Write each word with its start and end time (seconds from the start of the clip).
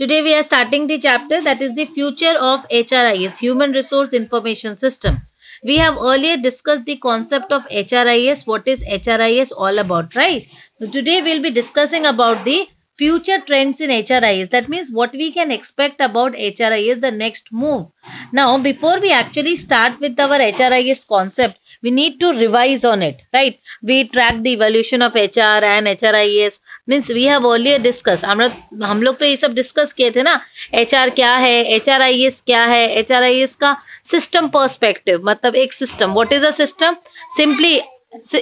Today 0.00 0.22
we 0.22 0.34
are 0.34 0.42
starting 0.42 0.86
the 0.86 0.98
chapter 0.98 1.42
that 1.42 1.60
is 1.60 1.74
the 1.74 1.84
future 1.84 2.34
of 2.40 2.66
HRIS, 2.70 3.36
Human 3.36 3.72
Resource 3.72 4.14
Information 4.14 4.74
System. 4.74 5.20
We 5.62 5.76
have 5.76 5.98
earlier 5.98 6.38
discussed 6.38 6.86
the 6.86 6.96
concept 6.96 7.52
of 7.52 7.68
HRIS, 7.68 8.46
what 8.46 8.66
is 8.66 8.82
HRIS 8.82 9.52
all 9.54 9.78
about, 9.78 10.16
right? 10.16 10.48
So 10.78 10.86
today 10.86 11.20
we'll 11.20 11.42
be 11.42 11.50
discussing 11.50 12.06
about 12.06 12.46
the 12.46 12.66
future 12.96 13.42
trends 13.46 13.82
in 13.82 13.90
HRIS. 13.90 14.50
That 14.52 14.70
means 14.70 14.90
what 14.90 15.12
we 15.12 15.32
can 15.32 15.50
expect 15.50 16.00
about 16.00 16.32
HRIS, 16.32 17.02
the 17.02 17.10
next 17.10 17.52
move. 17.52 17.88
Now, 18.32 18.56
before 18.56 19.00
we 19.00 19.12
actually 19.12 19.56
start 19.56 20.00
with 20.00 20.18
our 20.18 20.38
HRIS 20.38 21.06
concept, 21.06 21.58
we 21.82 21.90
need 21.90 22.20
to 22.20 22.28
revise 22.28 22.84
on 22.84 23.02
it, 23.02 23.22
right? 23.34 23.58
We 23.82 24.04
track 24.04 24.42
the 24.42 24.52
evolution 24.52 25.02
of 25.02 25.14
HR 25.14 25.64
and 25.74 25.86
HRIS. 25.86 26.58
Means 26.90 27.10
we 27.10 27.24
have 27.24 27.46
earlier 27.46 27.80
discuss 27.82 28.24
हम 28.24 28.42
हम 28.84 29.02
लोग 29.02 29.18
तो 29.18 29.24
ये 29.24 29.36
सब 29.36 29.54
discuss 29.54 29.92
किए 29.92 30.10
थे 30.10 30.22
ना 30.22 30.40
H 30.80 30.94
R 30.94 31.10
क्या 31.10 31.34
है 31.36 31.54
एच 31.76 31.88
आर 31.90 32.02
आई 32.02 32.24
एस 32.24 32.42
क्या 32.46 32.64
है 32.64 32.82
एच 32.98 33.12
आर 33.12 33.22
आई 33.22 33.40
एस 33.42 33.56
का 33.56 33.76
सिस्टम 34.10 34.48
पर्सपेक्टिव 34.48 35.22
मतलब 35.24 35.56
एक 35.56 35.72
system 35.72 36.12
what 36.12 36.32
is 36.32 36.46
a 36.46 36.50
system 36.50 36.96
simply 37.36 37.80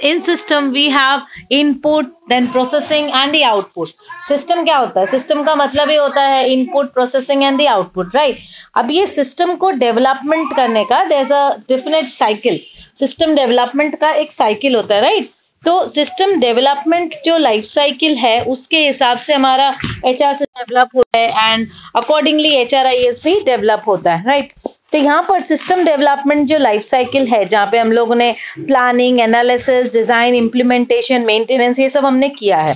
in 0.03 0.19
system 0.21 0.69
we 0.69 0.87
have 0.89 1.25
input 1.51 2.05
then 2.29 2.47
processing 2.51 3.09
and 3.09 3.33
the 3.33 3.41
output 3.45 3.89
system 4.27 4.63
क्या 4.65 4.77
होता 4.77 4.99
है? 4.99 5.05
सिस्टम 5.05 5.43
का 5.43 5.55
मतलब 5.55 5.89
ये 5.89 5.97
होता 5.97 6.21
है 6.21 6.49
input 6.49 6.93
processing 6.93 7.43
and 7.43 7.61
the 7.61 7.67
output 7.67 8.15
right 8.15 8.39
अब 8.75 8.91
ये 8.91 9.05
सिस्टम 9.07 9.55
को 9.55 9.71
डेवलपमेंट 9.83 10.55
करने 10.55 10.83
का 10.85 11.03
there 11.03 11.21
is 11.21 11.33
a 11.33 11.49
definite 11.69 12.09
cycle 12.13 12.59
system 12.99 13.35
development 13.35 13.99
का 13.99 14.11
एक 14.13 14.33
साइकिल 14.33 14.75
होता 14.75 14.95
है 14.95 15.01
राइट 15.01 15.23
right? 15.23 15.38
तो 15.63 15.87
सिस्टम 15.87 16.33
डेवलपमेंट 16.39 17.15
जो 17.25 17.37
लाइफ 17.37 17.65
साइकिल 17.65 18.15
है, 18.17 18.41
उसके 18.43 18.85
हिसाब 18.85 19.17
से 19.17 19.33
हमारा 19.33 19.69
एच 20.07 20.23
से 20.37 20.45
डेवलप 20.45 20.89
होता 20.95 21.17
है 21.17 21.53
and 21.53 21.67
accordingly 21.95 22.53
H 22.55 22.75
R 22.75 22.87
I 22.87 23.03
S 23.07 23.21
भी 23.23 23.39
डेवलप 23.45 23.83
होता 23.87 24.13
है 24.13 24.25
राइट 24.27 24.53
तो 24.91 24.97
यहाँ 24.97 25.21
पर 25.23 25.41
सिस्टम 25.41 25.83
डेवलपमेंट 25.85 26.47
जो 26.47 26.57
लाइफ 26.57 26.81
साइकिल 26.83 27.27
है, 27.27 27.43
जहाँ 27.45 27.65
पे 27.71 27.77
हम 27.77 27.91
लोगों 27.91 28.15
ने 28.15 28.31
planning 28.57 29.19
analysis 29.19 29.91
design 29.93 30.35
implementation 30.35 31.25
maintenance 31.25 31.79
ये 31.79 31.89
सब 31.89 32.05
हमने 32.05 32.29
किया 32.29 32.57
है। 32.59 32.73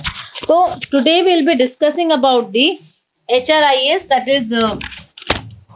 तो 0.48 0.66
today 0.90 1.20
will 1.22 1.44
be 1.46 1.54
discussing 1.54 2.10
about 2.12 2.48
the 2.50 2.68
H 3.28 3.50
R 3.50 3.62
I 3.64 3.88
S 3.88 4.06
that 4.08 4.28
is 4.28 4.54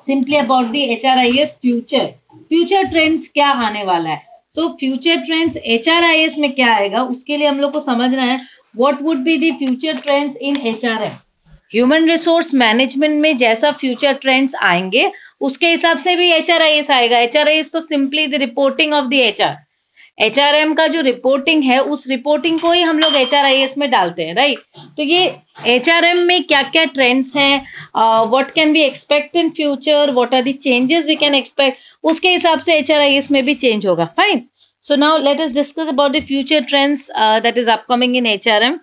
simply 0.06 0.36
about 0.36 0.66
the 0.72 0.84
H 0.92 1.06
R 1.06 1.18
I 1.18 1.38
S 1.38 1.56
future 1.62 2.06
future 2.38 2.84
trends 2.90 3.28
क्या 3.28 3.48
आने 3.66 3.84
वाला 3.84 4.10
है? 4.10 4.26
तो 4.56 4.68
future 4.80 5.16
trends 5.20 5.56
H 5.56 5.88
R 5.88 6.04
I 6.04 6.20
S 6.20 6.36
में 6.38 6.52
क्या 6.52 6.74
आएगा? 6.74 7.02
उसके 7.04 7.36
लिए 7.36 7.46
हम 7.48 7.60
लोग 7.60 7.72
को 7.72 7.80
समझना 7.80 8.22
है 8.22 8.40
what 8.74 9.02
would 9.02 9.18
be 9.24 9.36
the 9.36 9.50
future 9.58 9.98
trends 10.00 10.36
in 10.38 10.56
HRM 10.66 11.16
human 11.72 12.08
resource 12.10 12.54
management 12.54 13.20
में 13.20 13.36
जैसा 13.36 13.70
फ्यूचर 13.72 14.12
ट्रेंड्स 14.14 14.54
आएँगे, 14.56 15.10
उसके 15.40 15.70
हिसाब 15.70 15.98
से 15.98 16.16
भी 16.16 16.30
एच 16.32 16.50
आर 16.50 16.62
आई 16.62 16.72
एस 16.72 16.90
आएगा। 16.90 17.18
एच 17.18 17.36
आर 17.36 17.48
आई 17.48 17.58
एस 17.58 17.72
तो 17.72 17.80
simply 17.80 18.26
the 18.26 18.34
reporting 18.42 18.92
of 18.94 19.06
the 19.06 19.14
H 19.14 19.40
R 19.42 19.56
H 20.18 20.38
R 20.40 20.54
M 20.54 20.72
का 20.74 20.86
जो 20.86 21.00
रिपोर्टिंग 21.00 21.62
है, 21.64 21.78
उस 21.80 22.06
रिपोर्टिंग 22.08 22.58
को 22.60 22.70
ही 22.72 22.82
हम 22.82 22.98
लोग 22.98 23.16
एच 23.16 23.34
आर 23.34 23.44
आई 23.44 23.60
एस 23.62 23.76
में 23.78 23.90
डालते 23.90 24.22
हैं 24.22 24.34
राइट 24.34 24.58
तो 24.96 25.02
ये 25.02 25.20
एचआरएम 25.66 26.18
में 26.26 26.42
क्या 26.44 26.62
क्या 26.62 26.84
ट्रेंड्स 26.86 27.34
हैं 27.36 28.30
what 28.30 28.50
can 28.50 28.72
be 28.72 28.82
expect 28.82 29.36
in 29.36 29.50
future 29.56 30.10
what 30.14 30.34
are 30.34 30.42
the 30.42 30.52
changes 30.54 31.06
we 31.06 31.16
can 31.16 31.34
expect 31.34 31.78
उसके 32.04 32.32
हिसाब 32.32 32.58
से 32.60 32.78
एच 32.78 32.90
आर 32.90 33.00
आई 33.00 33.14
एस 33.16 33.30
में 33.30 33.44
भी 33.44 33.54
चेंज 33.54 33.86
होगा। 33.86 34.04
Fine 34.16 34.44
so 34.86 34.96
now 34.96 35.18
let 35.18 35.40
us 35.40 35.54
discuss 35.54 35.88
about 35.88 36.12
the 36.12 36.22
future 36.26 36.64
trends 36.64 37.10
that 37.42 37.58
is 37.58 37.70
upcoming 37.70 38.16
in 38.16 38.26
H 38.26 38.48
R 38.48 38.62
M 38.62 38.78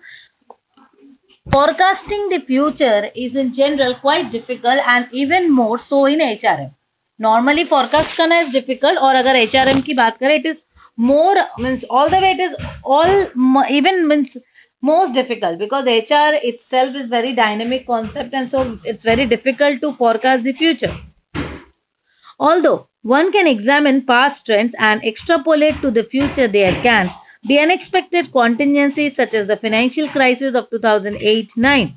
forecasting 1.46 2.32
the 2.32 2.40
future 2.46 3.10
is 3.16 3.38
in 3.38 3.50
general 3.52 3.92
quite 4.02 4.30
difficult 4.30 4.88
and 4.88 5.06
even 5.14 5.50
more 5.50 5.78
so 5.80 6.06
in 6.08 6.20
H 6.20 6.44
R 6.46 6.60
M 6.60 6.70
normally 7.20 7.64
forecast 7.64 8.16
करना 8.18 8.38
is 8.40 8.52
difficult 8.52 8.98
और 8.98 9.14
अगर 9.14 9.36
H 9.36 9.56
are 9.56 9.68
M 9.68 9.80
की 9.80 9.94
बात 9.94 10.18
करें 10.18 10.34
it 10.34 10.46
is 10.46 10.62
more 10.98 11.40
means 11.60 11.84
all 11.90 12.08
the 12.08 12.20
way 12.22 12.30
it 12.30 12.40
is 12.40 12.54
all 12.86 13.66
even 13.72 14.04
means 14.06 14.36
most 14.82 15.14
difficult 15.14 15.58
because 15.58 15.88
H 15.88 16.12
R 16.12 16.34
itself 16.70 16.96
is 16.96 17.10
very 17.10 17.32
dynamic 17.32 17.86
concept 17.86 18.34
and 18.34 18.48
so 18.48 18.64
it's 18.88 19.06
very 19.06 19.24
difficult 19.26 19.80
to 19.80 19.90
forecast 19.98 20.44
the 20.44 20.54
future 20.58 20.94
Although 22.39 22.87
one 23.03 23.31
can 23.31 23.47
examine 23.47 24.05
past 24.05 24.45
trends 24.45 24.75
and 24.79 25.03
extrapolate 25.03 25.81
to 25.81 25.91
the 25.91 26.03
future 26.03 26.47
there 26.47 26.73
can 26.83 27.09
be 27.47 27.59
unexpected 27.59 28.31
contingencies 28.31 29.15
such 29.15 29.33
as 29.33 29.47
the 29.47 29.57
financial 29.57 30.07
crisis 30.09 30.53
of 30.53 30.69
2008-9. 30.69 31.95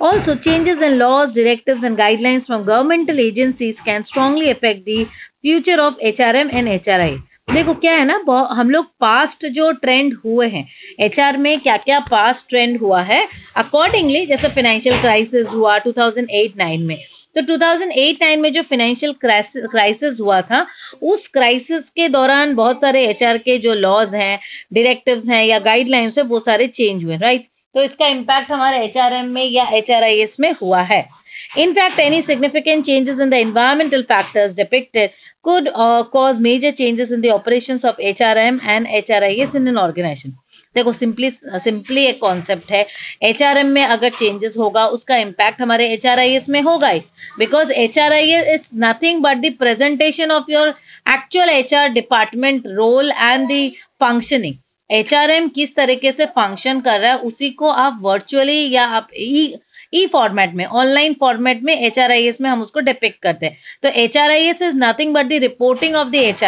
Also, 0.00 0.34
changes 0.34 0.80
in 0.80 0.98
laws, 0.98 1.32
directives 1.32 1.82
and 1.84 1.96
guidelines 1.96 2.46
from 2.46 2.64
governmental 2.64 3.20
agencies 3.20 3.80
can 3.80 4.02
strongly 4.02 4.50
affect 4.50 4.84
the 4.84 5.08
future 5.42 5.80
of 5.80 5.98
HRM 5.98 6.52
and 6.52 6.68
HRI. 6.68 7.18
देखो 7.54 7.74
क्या 7.74 7.92
है 7.92 8.04
ना 8.04 8.18
हम 8.56 8.68
लोग 8.70 8.86
past 9.00 9.46
जो 9.54 9.70
trend 9.84 10.14
हुए 10.24 10.48
हैं 10.48 10.66
HR 11.04 11.36
में 11.46 11.58
क्या 11.60 11.76
क्या 11.76 11.98
पास्ट 12.10 12.48
ट्रेंड 12.48 12.78
हुआ 12.80 13.00
है 13.02 13.26
अकॉर्डिंगली 13.62 14.24
जैसे 14.26 14.48
फाइनेंशियल 14.48 15.00
क्राइसिस 15.00 15.48
हुआ 15.52 15.78
2008-9 15.86 16.78
में 16.86 16.98
तो 17.35 17.41
2008-9 17.47 18.37
में 18.41 18.51
जो 18.53 18.61
फाइनेंशियल 18.61 19.13
क्राइसिस 19.23 20.19
हुआ 20.19 20.39
था 20.41 20.65
उस 21.13 21.27
क्राइसिस 21.33 21.89
के 21.89 22.07
दौरान 22.09 22.53
बहुत 22.55 22.81
सारे 22.81 23.05
एचआर 23.07 23.37
के 23.37 23.57
जो 23.65 23.73
लॉज 23.73 24.15
हैं 24.15 24.39
डायरेक्टिव्स 24.73 25.27
हैं 25.29 25.43
या 25.45 25.59
गाइडलाइंस 25.67 26.17
है 26.17 26.23
वो 26.23 26.39
सारे 26.39 26.67
चेंज 26.79 27.03
हुए 27.03 27.17
राइट 27.17 27.47
तो 27.75 27.83
इसका 27.83 28.07
इम्पैक्ट 28.07 28.51
हमारे 28.51 28.83
एचआरएम 28.85 29.29
में 29.29 29.43
या 29.43 29.67
एचआरआईएस 29.77 30.39
में 30.39 30.51
हुआ 30.61 30.81
है 30.93 31.07
In 31.57 31.73
fact, 31.73 31.99
any 31.99 32.21
significant 32.21 32.85
changes 32.85 33.19
in 33.19 33.29
the 33.29 33.39
environmental 33.39 34.03
factors 34.03 34.53
depicted 34.53 35.11
could 35.45 35.69
uh, 35.73 36.03
cause 36.05 36.39
major 36.39 36.71
changes 36.71 37.11
in 37.11 37.21
the 37.21 37.31
operations 37.31 37.85
of 37.85 37.97
HRM 37.97 38.59
and 38.63 38.87
HRIS 38.87 39.55
in 39.55 39.67
an 39.67 39.77
organization. 39.77 40.37
देखो 40.75 40.93
सिंपली 40.93 41.29
सिंपली 41.31 42.05
एक 42.05 42.19
कॉन्सेप्ट 42.21 42.71
है। 42.71 42.85
HRM 43.23 43.67
में 43.67 43.83
अगर 43.83 44.09
चेंजेस 44.11 44.57
होगा, 44.57 44.85
उसका 44.87 45.17
इम्पैक्ट 45.17 45.61
हमारे 45.61 45.87
HRIS 45.93 46.49
में 46.49 46.61
होगा 46.61 46.87
ही। 46.87 46.99
Because 47.39 47.71
H 47.73 47.99
R 47.99 48.13
I 48.13 48.31
S 48.31 48.47
is 48.53 48.69
nothing 48.79 49.21
but 49.23 49.37
the 49.37 49.53
presentation 49.59 50.31
of 50.31 50.51
your 50.51 50.73
actual 51.07 51.49
H 51.49 51.73
R 51.73 51.89
department 51.91 52.67
role 52.67 53.11
and 53.11 53.47
the 53.51 53.71
functioning 54.01 54.55
H 54.89 55.09
किस 55.55 55.75
तरीके 55.75 56.11
से 56.11 56.25
फ़ंक्शन 56.27 56.79
कर 56.81 56.99
रहा 56.99 57.11
है, 57.11 57.17
उसी 57.19 57.49
को 57.51 57.69
आप 57.69 57.99
वर्चुअली 58.01 58.69
या 58.71 58.85
आप 58.87 59.07
ई 59.15 59.55
ई 59.93 60.05
फॉर्मेट 60.07 60.53
में 60.55 60.65
ऑनलाइन 60.65 61.13
फॉर्मेट 61.19 61.61
में 61.63 61.73
एच 61.75 61.99
आर 61.99 62.11
आई 62.11 62.27
एस 62.27 62.39
में 62.41 62.49
हम 62.49 62.61
उसको 62.61 62.79
डिपिक्ट 62.81 63.21
करते 63.23 63.45
हैं। 63.45 63.57
तो 63.83 63.89
H 64.01 64.17
R 64.17 64.29
I 64.31 64.47
S 64.47 64.61
is 64.61 64.77
nothing 64.77 65.13
but 65.13 65.25
the 65.25 65.39
reporting 65.41 65.95
of 65.95 66.09
the 66.09 66.15
H 66.15 66.43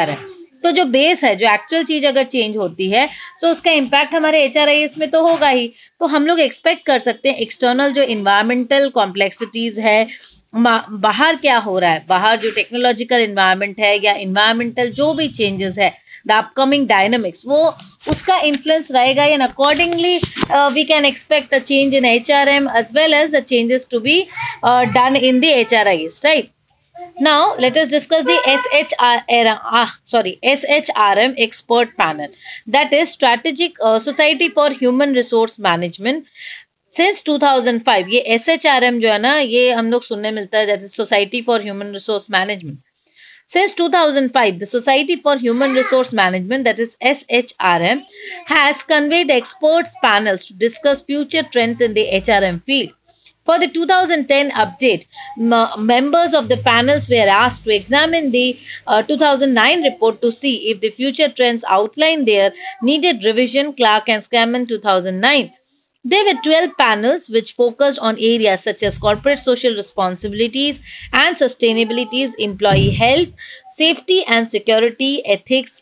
तो 0.63 0.72
जो 0.72 0.85
बेस 0.88 1.23
है, 1.23 1.35
जो 1.35 1.47
एक्चुअल 1.53 1.84
चीज़ 1.84 2.06
अगर 2.07 2.23
चेंज 2.25 2.57
होती 2.57 2.90
है 2.91 3.07
तो 3.41 3.51
उसका 3.51 3.72
इम्पैक्ट 3.73 4.16
हमारे 4.16 4.44
एच 4.44 4.57
आर 4.57 4.69
में 4.97 5.09
तो 5.12 5.22
होगा 5.28 5.50
ही। 5.50 5.68
तो 6.00 6.06
हम 6.07 6.25
लोग 6.28 6.40
एक्सपेक्ट 6.40 6.85
कर 6.85 7.00
सकते 7.00 7.29
हैं 7.29 7.38
एक्सटर्नल 7.40 7.94
जो 7.94 8.03
इन्वायरमेंटल 8.16 8.90
कॉम्प्लेक्सिटीज 8.95 9.79
है 9.79 10.07
बाहर 10.56 11.35
क्या 11.35 11.57
हो 11.59 11.78
रहा 11.79 11.91
है? 11.91 12.06
बाहर 12.09 12.38
जो 12.40 12.51
टेक्नोलॉजिकल 12.51 13.22
इन्वायरमेंट 13.22 13.79
है 13.79 13.95
या 14.06 14.13
इन्वायरमेंटल 14.18 14.91
जो 14.91 15.13
भी 15.13 15.28
चेंजेस 15.29 15.78
है 15.79 15.94
द 16.28 16.31
अपकमिंग 16.31 16.88
डायनामिक्स 16.88 17.44
वो 17.47 17.59
उसका 18.09 18.38
इन्फ्लुएंस 18.45 18.91
रहेगा 18.91 19.24
and 19.25 19.41
accordingly 19.44 20.18
we 20.74 20.84
can 20.84 21.06
expect 21.06 21.53
a 21.53 21.59
change 21.59 21.95
in 21.95 22.06
H 22.06 22.31
R 22.31 22.50
M 22.50 22.69
as 22.78 22.91
well 22.95 23.13
as 23.13 23.31
the 23.35 23.44
changes 23.44 23.88
to 23.91 24.00
be 24.00 24.22
done 24.66 25.16
in 25.16 25.39
the 25.39 25.44
H 25.44 25.74
R 25.74 25.88
I 25.88 26.07
right 26.25 26.50
Now 27.21 27.56
let 27.56 27.77
us 27.77 27.89
discuss 27.89 28.25
the 28.25 28.39
SHR, 28.47 29.61
uh, 29.65 29.87
sorry, 30.06 30.39
SHRM 30.43 31.34
expert 31.39 31.97
panel 31.97 32.28
that 32.67 32.93
is 32.93 33.11
Strategic 33.11 33.73
uh, 33.81 33.99
Society 34.00 34.49
for 34.49 34.71
Human 34.71 35.12
Resource 35.12 35.59
Management. 35.59 36.27
Since 36.91 37.23
2005 37.23 38.09
ये 38.09 38.25
SHRM 38.39 39.00
जो 39.00 39.09
है 39.09 39.19
ना 39.19 39.37
ये 39.39 39.71
हम 39.73 39.91
लोग 39.91 40.05
सुनने 40.05 40.31
मिलता 40.31 40.59
है 40.59 40.67
that 40.67 40.88
is 40.88 40.94
Society 40.94 41.43
for 41.43 41.61
Human 41.61 41.93
Resource 41.93 42.29
Management. 42.29 42.79
Since 43.47 43.73
2005, 43.75 44.61
the 44.61 44.67
Society 44.67 45.17
for 45.17 45.37
Human 45.37 45.75
Resource 45.75 46.14
Management, 46.14 46.64
that 46.64 46.79
is 46.81 46.97
SHRM, 47.03 48.03
has 48.47 48.82
convened 48.82 49.31
experts 49.31 49.94
panels 50.03 50.47
to 50.47 50.55
discuss 50.55 51.03
future 51.03 51.43
trends 51.43 51.82
in 51.82 51.93
the 51.93 52.09
HRM 52.12 52.64
field. 52.64 52.93
For 53.48 53.58
the 53.58 53.70
2010 53.70 54.52
update, 54.52 55.06
members 55.38 56.34
of 56.34 56.50
the 56.50 56.58
panels 56.58 57.10
were 57.10 57.30
asked 57.30 57.64
to 57.64 57.74
examine 57.74 58.30
the 58.32 58.60
uh, 58.86 59.02
2009 59.04 59.84
report 59.84 60.22
to 60.22 60.34
see 60.34 60.70
if 60.70 60.82
the 60.82 60.92
future 60.92 61.30
trends 61.30 61.64
outlined 61.68 62.28
there 62.28 62.54
needed 62.82 63.24
revision. 63.24 63.72
Clark 63.74 64.10
and 64.10 64.22
Scammon 64.22 64.68
2009. 64.68 65.54
There 66.04 66.26
were 66.26 66.42
12 66.44 66.72
panels 66.78 67.30
which 67.30 67.54
focused 67.54 68.00
on 68.00 68.18
areas 68.20 68.64
such 68.64 68.84
as 68.84 68.98
corporate 68.98 69.40
social 69.40 69.74
responsibilities 69.74 70.80
and 71.14 71.38
sustainabilities, 71.38 72.34
employee 72.38 72.92
health, 72.92 73.30
safety 73.78 74.26
and 74.26 74.52
security, 74.52 75.26
ethics, 75.26 75.82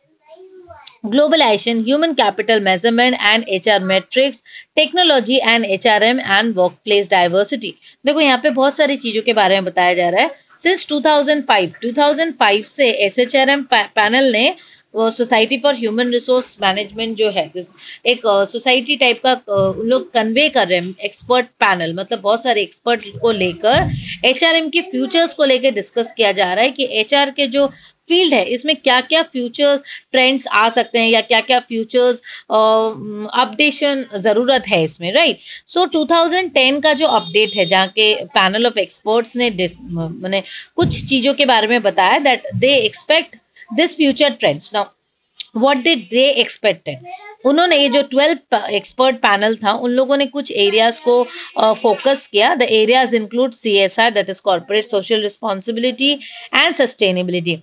globalization, 1.06 1.84
human 1.84 2.16
capital 2.16 2.60
measurement 2.60 3.18
and 3.22 3.46
HR 3.50 3.80
metrics, 3.82 4.42
technology 4.76 5.38
and 5.38 5.66
H 5.66 5.86
R 5.88 6.04
M 6.04 6.20
and 6.20 6.56
workplace 6.84 7.10
diversity 7.10 7.74
देखो 8.06 8.20
यहाँ 8.22 8.38
पे 8.44 8.50
बहुत 8.52 8.76
सारी 8.76 8.98
चीज़ों 8.98 9.22
के 9.22 9.34
बारे 9.34 9.56
में 9.56 9.66
बताया 9.66 9.94
जा 9.94 10.10
रहा 10.10 10.22
है। 10.22 10.36
सिंस 10.64 10.86
2005 10.92 11.74
2005 11.86 12.66
से 12.66 12.90
S 13.06 13.20
H 13.20 13.36
R 13.36 13.50
M 13.50 13.64
panel 13.74 14.32
ने 14.32 14.56
society 14.94 15.58
for 15.58 15.76
human 15.76 16.12
resource 16.12 16.56
management 16.62 17.16
जो 17.18 17.30
है 17.32 17.46
एक 18.06 18.22
सोसाइटी 18.52 18.96
टाइप 18.96 19.22
का 19.26 19.34
uh, 19.34 19.86
लोग 19.86 20.12
कन्वे 20.14 20.48
कर 20.50 20.68
रहे 20.68 20.80
हैं 20.80 20.96
एक्सपर्ट 21.04 21.48
पैनल 21.60 21.94
मतलब 21.94 22.20
बहुत 22.20 22.44
सारे 22.44 22.62
एक्सपर्ट 22.62 23.08
को 23.22 23.32
लेकर 23.32 23.92
एचआरएम 24.26 24.70
के 24.70 24.82
फ्यूचर्स 24.92 25.34
को 25.34 25.46
लेकर 25.46 25.72
डिस्कस 25.72 26.14
किया 26.18 26.32
जा 26.32 26.54
रहा 26.54 26.64
है 26.64 26.72
कि 26.72 26.88
एचआर 27.00 27.32
के 27.32 27.48
जो 27.48 27.70
फ़ील्ड 28.10 28.34
है 28.34 28.44
इसमें 28.48 28.76
क्या 28.78 29.00
क्या 29.04 29.22
फ्यूचर 29.26 29.78
ट्रेंड्स 30.12 30.48
आ 30.54 30.68
सकते 30.70 31.00
हैं 31.00 31.08
या 31.10 31.22
क्या 31.24 31.42
क्या 31.42 31.60
फ्यूचर्स 31.62 32.20
अपडेशन 33.36 34.06
ज़रूरत 34.18 34.68
है 34.68 34.84
इसमें 34.84 35.12
राइट 35.14 35.40
सो 35.68 35.86
2010 35.96 36.82
का 36.84 36.94
जो 36.94 37.08
अपडेट 37.20 37.56
है 37.56 37.66
जहाँ 37.66 37.88
के 37.90 38.14
पैनल 38.36 38.68
ऑफ़ 38.68 38.80
एक्सपर्ट्स 38.80 39.36
ने 39.36 39.50
मैंने 39.50 40.44
कुछ 40.76 41.06
चीज़ों 41.06 41.34
के 41.34 41.46
बारे 41.46 41.68
में 41.68 41.82
बताया 41.82 42.20
that 42.22 42.48
they 42.56 42.76
expect 42.76 43.36
this 43.70 43.96
future 43.96 44.30
trends 44.36 44.74
now 44.74 44.94
what 45.56 45.78
did 45.78 46.00
they 46.10 46.24
expected 46.40 47.06
उन्होंने 47.46 47.78
ये 47.78 47.90
जो 47.90 48.02
ट्वेल्व 48.06 48.56
एक्सपर्ट 48.72 49.16
पैनल 49.18 49.56
था 49.56 49.74
उन 49.80 49.92
लोगों 49.92 50.18
ने 50.18 50.26
कुछ 50.28 50.52
एरियाज़ 50.54 51.02
को 51.02 51.24
फोकस 51.76 52.18
uh, 52.18 52.28
किया। 52.28 52.54
The 52.56 52.62
areas 52.62 53.16
include 53.16 53.54
C 53.54 53.76
S 53.78 54.00
R 54.00 54.12
that 54.12 54.30
is 54.30 54.42
corporate 54.42 54.90
social 54.90 55.22
responsibility 55.22 56.12
and 56.56 56.76
sustainability 56.76 57.58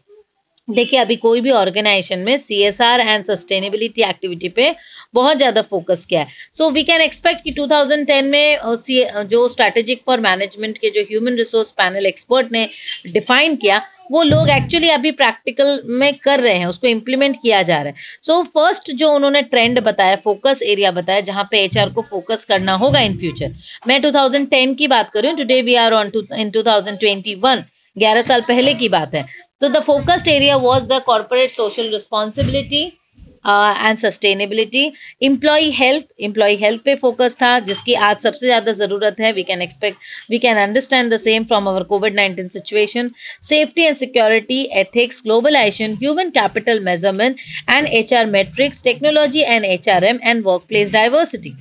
देखिए 0.69 0.99
अभी 1.00 1.14
कोई 1.17 1.41
भी 1.41 1.50
ऑर्गेनाइजेशन 1.50 2.19
में 2.19 2.37
C 2.38 2.61
S 2.62 2.81
R 2.81 3.00
and 3.00 3.25
sustainability 3.25 4.03
activity 4.03 4.49
पे 4.49 4.75
बहुत 5.14 5.37
ज़्यादा 5.37 5.62
फोकस 5.62 6.05
किया 6.06 6.20
है। 6.20 6.29
सो 6.59 6.70
वी 6.70 6.82
कैन 6.82 7.00
एक्सपेक्ट 7.00 7.43
कि 7.44 7.53
2010 7.53 8.23
में 8.25 9.26
जो 9.29 9.49
स्ट्रेटेजिक 9.49 10.03
फॉर 10.06 10.20
मैनेजमेंट 10.20 10.79
के 10.79 10.91
जो 10.91 11.03
ह्यूमन 11.11 11.37
रिसोर्स 11.37 11.70
पैनल 11.73 12.06
एक्सपर्ट 12.06 12.53
ने 12.53 12.69
डिफाइन 13.09 13.56
किया 13.56 13.81
वो 14.11 14.23
लोग 14.23 14.50
एक्चुअली 14.50 14.88
अभी 14.91 15.11
प्रैक्टिकल 15.12 15.82
में 15.88 16.14
कर 16.25 16.41
रहे 16.41 16.55
हैं 16.55 16.67
उसको 16.67 16.87
इम्प्लीमेंट 16.87 17.37
किया 17.43 17.62
जा 17.62 17.76
रहा 17.76 17.88
है। 17.88 17.94
सो 18.23 18.32
so, 18.32 18.47
फ़र्स्ट 18.47 18.91
जो 18.93 19.11
उन्होंने 19.11 19.43
ट्रेंड 19.44 19.81
बताया 19.82 20.17
फोकस 20.25 20.62
एरिया 20.65 20.91
बताया 20.93 21.20
जहाँ 21.23 21.44
पे 21.50 21.65
एचआर 21.65 21.91
को 21.91 22.03
फोकस 22.11 22.44
करना 22.44 22.75
होगा 22.76 23.00
इन 23.00 23.19
फ्यूचर 23.19 23.55
मैं 23.88 24.00
2010 24.03 24.75
की 24.79 24.88
बात 24.88 25.11
कर 25.11 25.35
today 25.37 25.61
we 25.62 25.75
are 25.76 25.93
on 25.94 26.11
in 26.35 26.50
2021 26.53 27.62
11 27.97 28.26
साल 28.26 28.41
पहले 28.43 28.75
की 28.75 28.88
बात 28.88 29.15
है। 29.15 29.25
So 29.62 29.69
the 29.69 29.81
focused 29.81 30.28
area 30.28 30.58
was 30.58 30.88
the 30.88 31.02
corporate 31.02 31.52
social 31.52 31.92
responsibility 31.92 32.98
uh, 33.44 33.75
and 33.80 33.98
sustainability. 33.98 34.94
Employee 35.22 35.72
health, 35.72 36.04
employee 36.18 36.58
health 36.58 36.84
पे 36.86 36.96
focus 37.02 37.38
था 37.42 37.52
जिसकी 37.69 37.94
आज 38.10 38.22
सबसे 38.22 38.46
ज़्यादा 38.46 38.72
ज़रूरत 38.81 39.19
है. 39.19 39.34
We 39.36 39.46
can 39.52 39.62
expect, 39.62 39.98
we 40.30 40.40
can 40.46 40.58
understand 40.64 41.12
the 41.12 41.19
same 41.19 41.46
from 41.46 41.68
our 41.68 41.84
COVID-19 41.94 42.52
situation. 42.52 43.12
Safety 43.42 43.88
and 43.88 43.98
security, 43.98 44.60
ethics, 44.72 45.22
globalization, 45.22 45.98
human 45.98 46.31
capital 46.31 46.80
measurement 46.80 47.38
and 47.68 47.88
HR 47.88 48.28
metrics, 48.38 48.81
technology 48.81 49.46
and 49.46 49.66
HRM 49.66 50.19
and 50.22 50.46
workplace 50.46 50.92
diversity. 50.92 51.56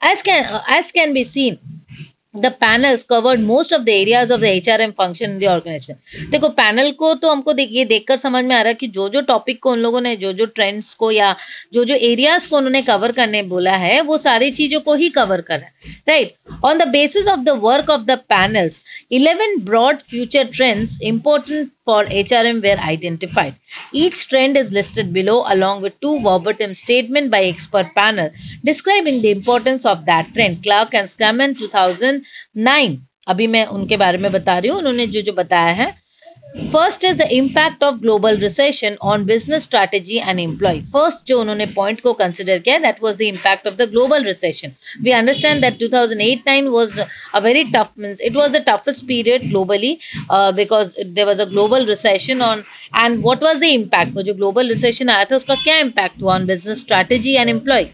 As 0.00 0.22
can, 0.22 0.44
uh, 0.44 0.62
as 0.68 0.92
can 0.92 1.12
be 1.14 1.24
seen, 1.24 1.58
the 2.37 2.51
panels 2.61 3.03
covered 3.03 3.41
most 3.41 3.73
of 3.73 3.81
the 3.81 3.89
areas 3.89 4.33
of 4.33 4.41
the 4.41 4.43
H 4.43 4.69
R 4.69 4.81
M 4.81 4.91
function 4.91 5.31
in 5.31 6.29
देखो 6.31 6.49
panel 6.49 6.91
को 6.91 7.13
तो 7.13 7.31
हमको 7.31 7.53
ये 7.59 7.85
देखकर 7.85 8.17
समझ 8.17 8.43
में 8.45 8.55
आ 8.55 8.61
रहा 8.61 8.67
है 8.67 8.73
कि 8.73 8.87
जो 8.87 9.07
जो 9.09 9.21
टॉपिक 9.21 9.61
को 9.63 9.71
उन 9.71 9.79
लोगों 9.79 10.01
ने 10.01 10.15
जो 10.15 10.33
जो 10.33 10.45
ट्रेंड्स 10.45 10.93
को 10.93 11.11
या 11.11 11.35
जो 11.73 11.83
जो 11.85 11.95
एरियाज़ 11.95 12.49
को 12.49 12.57
उन्होंने 12.57 12.81
कवर 12.81 13.11
करने 13.11 13.41
बोला 13.43 13.75
है, 13.75 14.01
वो 14.01 14.17
सारी 14.17 14.51
चीज़ों 14.51 14.79
को 14.79 14.93
ही 14.93 15.09
कवर 15.09 15.41
कर 15.41 15.59
रहा 15.59 15.67
है 15.67 15.95
right 16.09 16.35
on 16.65 16.77
the 16.77 16.87
basis 16.87 17.27
of 17.27 17.39
the 17.39 17.59
work 17.63 17.89
of 17.89 18.01
the 18.01 18.17
panels 18.29 18.81
eleven 19.11 19.57
broad 19.59 19.99
future 19.99 20.43
trends 20.45 20.99
important 21.01 21.71
for 21.87 22.03
HRM 22.21 22.61
were 22.67 22.79
identified. 22.91 23.55
Each 24.03 24.27
trend 24.27 24.57
is 24.61 24.73
listed 24.77 25.13
below 25.17 25.37
along 25.55 25.83
with 25.83 25.99
two 26.05 26.15
verbatim 26.25 26.73
statement 26.79 27.31
by 27.35 27.43
expert 27.43 27.93
panel 27.99 28.31
describing 28.71 29.21
the 29.21 29.31
importance 29.31 29.85
of 29.85 30.05
that 30.09 30.33
trend. 30.33 30.63
Clark 30.63 30.97
and 31.01 31.09
Scraman 31.09 31.55
2009. 31.55 32.97
अभी 33.27 33.47
मैं 33.53 33.65
उनके 33.77 33.97
बारे 33.97 34.17
में 34.17 34.31
बता 34.31 34.57
रही 34.57 34.69
हूँ 34.71 34.77
उन्होंने 34.79 35.07
जो 35.15 35.21
जो 35.21 35.33
बताया 35.33 35.73
है 35.79 35.87
first 36.55 37.03
is 37.05 37.17
the 37.17 37.27
impact 37.31 37.83
of 37.83 37.95
global 38.01 38.37
recession 38.37 38.95
on 39.11 39.23
business 39.25 39.63
strategy 39.63 40.17
and 40.17 40.39
employ 40.39 40.79
first 40.93 41.27
जो 41.27 41.39
उन्होंने 41.41 41.65
पॉइंट 41.75 42.01
को 42.01 42.13
कंसिडर 42.21 42.59
किया 42.59 42.77
that 42.79 43.01
was 43.03 43.17
the 43.17 43.21
impact 43.21 43.67
of 43.67 43.75
the 43.75 43.89
global 43.91 44.23
recession 44.23 44.73
we 45.03 45.11
understand 45.11 45.61
that 45.61 45.77
2008-9 45.81 46.69
was 46.71 46.93
a 46.99 47.41
very 47.41 47.63
tough 47.71 47.91
means 47.97 48.23
it 48.29 48.39
was 48.39 48.51
the 48.51 48.61
toughest 48.69 49.05
period 49.07 49.43
globally 49.51 49.91
uh, 50.29 50.51
because 50.51 50.95
there 51.17 51.25
was 51.25 51.39
a 51.39 51.45
global 51.45 51.85
recession 51.85 52.41
on 52.41 52.65
and 53.03 53.23
what 53.23 53.41
was 53.41 53.59
the 53.59 53.73
impact 53.73 54.15
वो 54.15 54.23
जो 54.29 54.33
global 54.41 54.73
recession 54.75 55.09
आया 55.09 55.25
था 55.31 55.35
उसका 55.35 55.55
क्या 55.63 55.79
impact 55.81 56.21
हुआ 56.21 56.37
on 56.37 56.47
business 56.53 56.83
strategy 56.87 57.37
and 57.43 57.55
employee 57.55 57.91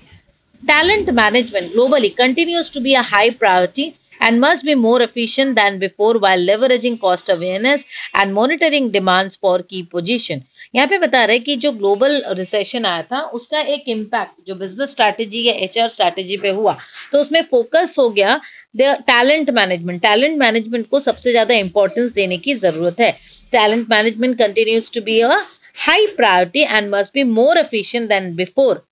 talent 0.64 1.14
management 1.14 1.76
globally 1.76 2.16
continues 2.16 2.70
to 2.70 2.82
be 2.82 2.96
a 2.96 3.04
high 3.04 3.30
priority 3.44 3.88
and 4.26 4.40
must 4.40 4.66
be 4.66 4.76
more 4.76 5.02
efficient 5.02 5.56
than 5.56 5.80
before 5.80 6.14
while 6.20 6.44
leveraging 6.50 7.00
cost 7.00 7.30
awareness 7.30 7.86
and 8.16 8.34
monitoring 8.34 8.90
demands 8.92 9.36
for 9.38 9.56
key 9.64 9.84
position. 9.96 10.44
यहाँ 10.76 10.88
पे 10.88 10.98
बता 11.00 11.24
रहे 11.26 11.40
कि 11.40 11.56
जो 11.64 11.72
global 11.72 12.22
recession 12.38 12.86
आया 12.86 13.02
था 13.12 13.22
उसका 13.40 13.60
एक 13.74 13.90
इम्पैक्ट 13.90 14.48
जो 14.48 14.56
बिज़नेस 14.56 14.92
स्ट्रैटेजी 14.92 15.44
या 15.48 15.54
एचआर 15.66 15.90
स्ट्रैटेजी 15.90 16.38
पे 16.38 16.50
हुआ 16.60 16.78
तो 17.12 17.20
उसमें 17.22 17.42
फोकस 17.52 17.96
हो 18.00 18.10
गया 18.10 18.40
टैलेंट 18.78 19.50
मैनेजमेंट 19.60 20.02
टैलेंट 20.02 20.38
मैनेजमेंट 20.40 20.90
को 20.90 21.00
सबसे 21.00 21.32
ज़्यादा 21.32 21.56
इंपॉर्टेंस 21.56 22.12
देने 22.14 22.38
की 22.46 22.56
ज़रूरत 22.64 23.00
है 23.00 23.12
talent 23.54 23.90
management 23.90 24.38
continues 24.40 24.92
to 24.94 25.02
be 25.02 25.20
a 25.22 25.44
high 25.76 26.14
priority 26.16 26.64
and 26.64 26.92
must 26.92 27.14
be 27.14 27.24
more 27.24 27.58
efficient 27.58 28.10
than 28.10 28.36
before 28.36 28.84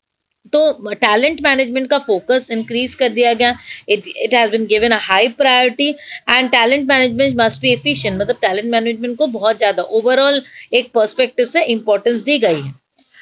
तो 0.54 0.94
टैलेंट 0.94 1.42
मैनेजमेंट 1.44 1.90
का 1.90 1.98
फोकस 2.00 2.48
इंक्रीज 2.52 2.96
कर 2.96 3.10
दिया 3.10 3.34
गया। 3.34 3.56
It 3.90 4.08
it 4.08 4.34
has 4.34 4.52
been 4.52 4.66
given 4.68 4.92
a 4.92 4.98
high 5.02 5.28
priority 5.38 5.90
and 5.90 6.50
talent 6.52 6.88
management 6.90 7.36
must 7.40 7.62
be 7.62 7.72
efficient 7.74 8.20
मतलब 8.22 8.38
talent 8.42 8.72
management 8.72 9.18
को 9.18 9.28
बहुत 9.30 9.58
ज़्यादा 9.58 9.84
overall 9.84 10.42
एक 10.74 10.92
पर्सपेक्टिव 10.94 11.46
से 11.48 11.64
इंपॉर्टेंस 11.66 12.20
दी 12.22 12.38
गई 12.40 12.62
है। 12.62 12.74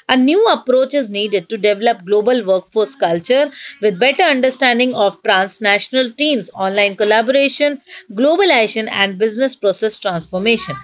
A 0.09 0.17
new 0.17 0.43
approach 0.47 0.95
is 0.95 1.09
needed 1.11 1.49
to 1.49 1.57
develop 1.57 2.03
global 2.03 2.43
workforce 2.43 2.95
culture 2.95 3.51
with 3.79 3.99
better 3.99 4.23
understanding 4.23 4.95
of 4.95 5.21
transnational 5.21 6.11
teams, 6.13 6.49
online 6.55 6.95
collaboration, 6.95 7.79
globalization, 8.11 8.89
and 8.91 9.19
business 9.19 9.55
process 9.55 9.99
transformation. 9.99 10.75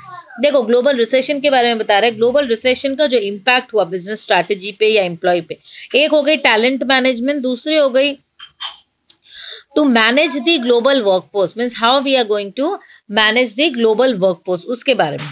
देखो 0.41 0.62
ग्लोबल 0.62 0.98
रिसेशन 0.98 1.39
के 1.41 1.50
बारे 1.50 1.67
में 1.67 1.77
बता 1.77 1.98
रहे 2.00 2.10
हैं 2.10 2.17
ग्लोबल 2.17 2.48
रिसेशन 2.48 2.96
का 2.96 3.05
जो 3.08 3.17
इम्पैक्ट 3.27 3.74
हुआ 3.74 3.84
बिज़नेस 3.91 4.22
स्ट्रैटेजी 4.22 4.72
पे 4.79 4.88
या 4.94 5.03
एम्प्लॉय 5.03 5.41
पे 5.50 5.58
एक 6.00 6.12
हो 6.12 6.22
गई 6.24 6.38
टैलेंट 6.48 6.84
मैनेजमेंट 6.89 7.41
दूसरी 7.41 7.75
हो 7.77 7.89
गई 7.89 8.12
to 9.75 9.84
manage 10.00 10.38
the 10.38 10.60
global 10.63 11.01
workforce 11.03 11.58
means 11.58 11.75
how 11.77 12.01
we 12.01 12.15
are 12.15 12.27
going 12.27 12.51
to 12.58 12.77
manage 13.22 13.55
the 13.60 13.72
global 13.74 14.15
workforce 14.25 14.65
उसके 14.77 14.94
बारे 15.03 15.17
में 15.17 15.29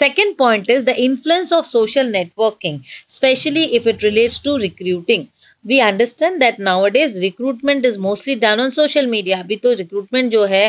Second 0.00 0.36
point 0.36 0.70
is 0.70 0.84
the 0.84 0.98
influence 1.00 1.52
of 1.52 1.66
social 1.66 2.04
networking, 2.06 2.82
especially 3.08 3.74
if 3.74 3.86
it 3.86 4.02
relates 4.02 4.38
to 4.40 4.56
recruiting. 4.58 5.28
We 5.64 5.78
understand 5.80 6.38
that 6.40 6.60
nowadays 6.88 7.18
recruitment 7.20 7.86
is 7.86 7.98
mostly 8.00 8.34
done 8.44 8.60
on 8.60 8.70
social 8.70 9.06
media 9.06 9.38
अभी 9.40 9.56
तो 9.64 9.72
recruitment 9.80 10.30
जो 10.32 10.44
है 10.52 10.62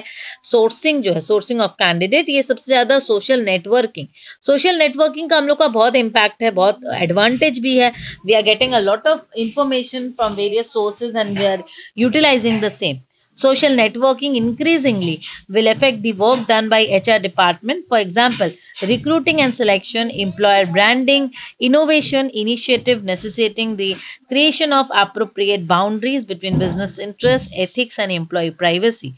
sourcing 0.52 1.02
जो 1.04 1.14
है 1.14 1.22
sourcing 1.22 1.62
of 1.62 1.72
candidate 1.80 2.30
ये 2.30 2.42
सबसे 2.44 2.72
ज़्यादा 2.72 2.98
सोशल 3.00 3.44
नेटवर्किंग 3.44 4.08
सोशल 4.48 4.78
नेटवर्किंग 4.78 5.30
का 5.30 5.38
हम 5.38 5.48
लोग 5.48 5.60
का 5.60 5.68
बहुत 5.78 5.96
इम्पैक्ट 5.96 6.44
है 6.44 6.52
बहुत 6.52 6.80
एडवांटेज 6.96 7.60
भी 7.60 7.78
है. 7.78 7.92
We 8.26 8.34
are 8.34 8.42
getting 8.44 8.74
a 8.74 8.80
lot 8.80 9.08
of 9.08 9.22
information 9.46 10.12
from 10.18 10.34
various 10.36 10.74
sources 10.74 11.16
and 11.16 11.38
we 11.38 11.46
are 11.46 11.64
utilising 11.98 12.62
the 12.62 12.70
same 12.82 13.00
Social 13.42 13.72
networking 13.72 14.36
increasingly 14.38 15.22
will 15.50 15.68
affect 15.68 16.02
the 16.04 16.14
work 16.14 16.46
done 16.48 16.70
by 16.70 16.82
HR 16.98 17.20
department. 17.20 17.86
For 17.88 17.98
example, 17.98 18.52
recruiting 18.84 19.42
and 19.42 19.56
selection, 19.56 20.12
employer 20.12 20.68
branding, 20.68 21.32
innovation, 21.60 22.30
initiative 22.34 23.04
necessitating 23.04 23.76
the 23.78 23.96
creation 24.28 24.72
of 24.72 24.86
appropriate 24.94 25.68
boundaries 25.68 26.24
between 26.24 26.60
business 26.60 27.00
interests, 27.00 27.50
ethics 27.58 27.98
and 27.98 28.12
employee 28.12 28.52
privacy. 28.52 29.14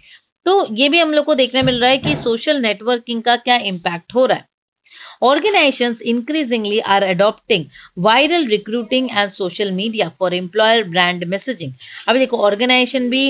तो 0.45 0.53
ये 0.75 0.89
भी 0.89 0.99
हम 0.99 1.13
लोग 1.13 1.25
को 1.25 1.35
देखने 1.35 1.61
मिल 1.63 1.79
रहा 1.81 1.89
है 1.89 1.97
कि 1.97 2.15
सोशल 2.23 2.61
नेटवर्किंग 2.61 3.21
का 3.23 3.35
क्या 3.43 3.57
इम्पैक्ट 3.73 4.15
हो 4.15 4.25
रहा 4.25 4.37
है 4.37 4.47
Organizations 5.23 6.01
increasingly 6.01 6.83
are 6.83 7.03
adopting 7.03 7.69
viral 7.97 8.47
recruiting 8.47 9.09
and 9.11 9.31
social 9.31 9.71
media 9.71 10.13
for 10.17 10.31
employer 10.33 10.83
brand 10.85 11.23
messaging. 11.33 11.71
अभी 12.07 12.19
देखो 12.19 12.37
ऑर्गेनाइजेशन 12.47 13.09
भी 13.09 13.23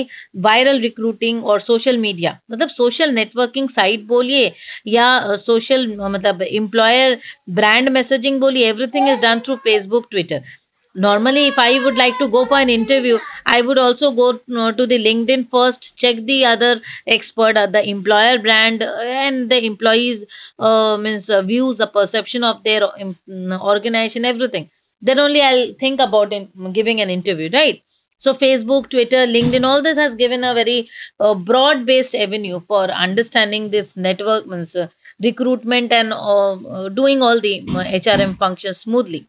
वायरल 0.46 0.80
रिक्रूटिंग 0.80 1.44
और 1.44 1.60
सोशल 1.60 1.98
मीडिया 1.98 2.38
मतलब 2.50 2.68
सोशल 2.68 3.14
नेटवर्किंग 3.14 3.68
साइट 3.76 4.06
बोलिए 4.06 4.52
या 4.96 5.06
सोशल 5.46 5.86
मतलब 6.00 6.42
एम्प्लॉयर 6.42 7.18
ब्रांड 7.60 7.88
मैसेजिंग 7.98 8.40
बोलिए 8.40 8.68
everything 8.68 9.08
is 9.08 9.20
done 9.22 9.40
through 9.46 9.56
Facebook 9.64 10.08
Twitter 10.10 10.42
normally 10.94 11.48
if 11.48 11.58
i 11.58 11.80
would 11.84 11.96
like 11.96 12.16
to 12.18 12.26
go 12.28 12.44
for 12.46 12.56
an 12.56 12.68
interview 12.70 13.18
i 13.46 13.60
would 13.60 13.78
also 13.78 14.10
go 14.20 14.28
uh, 14.60 14.72
to 14.78 14.86
the 14.86 14.98
linkedin 15.06 15.42
first 15.54 15.96
check 16.02 16.16
the 16.30 16.44
other 16.52 16.72
expert 17.16 17.56
uh, 17.56 17.66
the 17.66 17.82
employer 17.94 18.38
brand 18.38 18.82
uh, 18.82 18.92
and 19.24 19.50
the 19.50 19.58
employees 19.70 20.24
uh, 20.58 20.96
means 21.04 21.28
uh, 21.30 21.42
views 21.42 21.78
the 21.78 21.86
perception 21.86 22.44
of 22.44 22.62
their 22.64 22.82
um, 23.00 23.16
organization 23.72 24.24
everything. 24.24 24.70
Then 25.02 25.18
only 25.18 25.40
i'll 25.42 25.74
think 25.80 26.00
about 26.00 26.32
in, 26.32 26.48
giving 26.72 27.00
an 27.00 27.10
interview 27.10 27.50
right? 27.52 27.82
So 28.18 28.32
facebook 28.34 28.90
twitter 28.90 29.26
linkedin 29.26 29.64
all 29.70 29.82
this 29.82 29.98
has 29.98 30.14
given 30.14 30.44
a 30.44 30.54
very 30.54 30.88
uh, 31.20 31.34
broad 31.34 31.84
based 31.86 32.14
avenue 32.14 32.60
for 32.68 32.84
understanding 33.06 33.70
this 33.70 33.96
network 33.96 34.46
means 34.46 34.76
recruitment 35.22 35.92
and 35.92 36.10
doing 36.94 37.22
all 37.22 37.40
the 37.40 37.54
hrm 37.66 38.36
functions 38.38 38.78
smoothly 38.78 39.28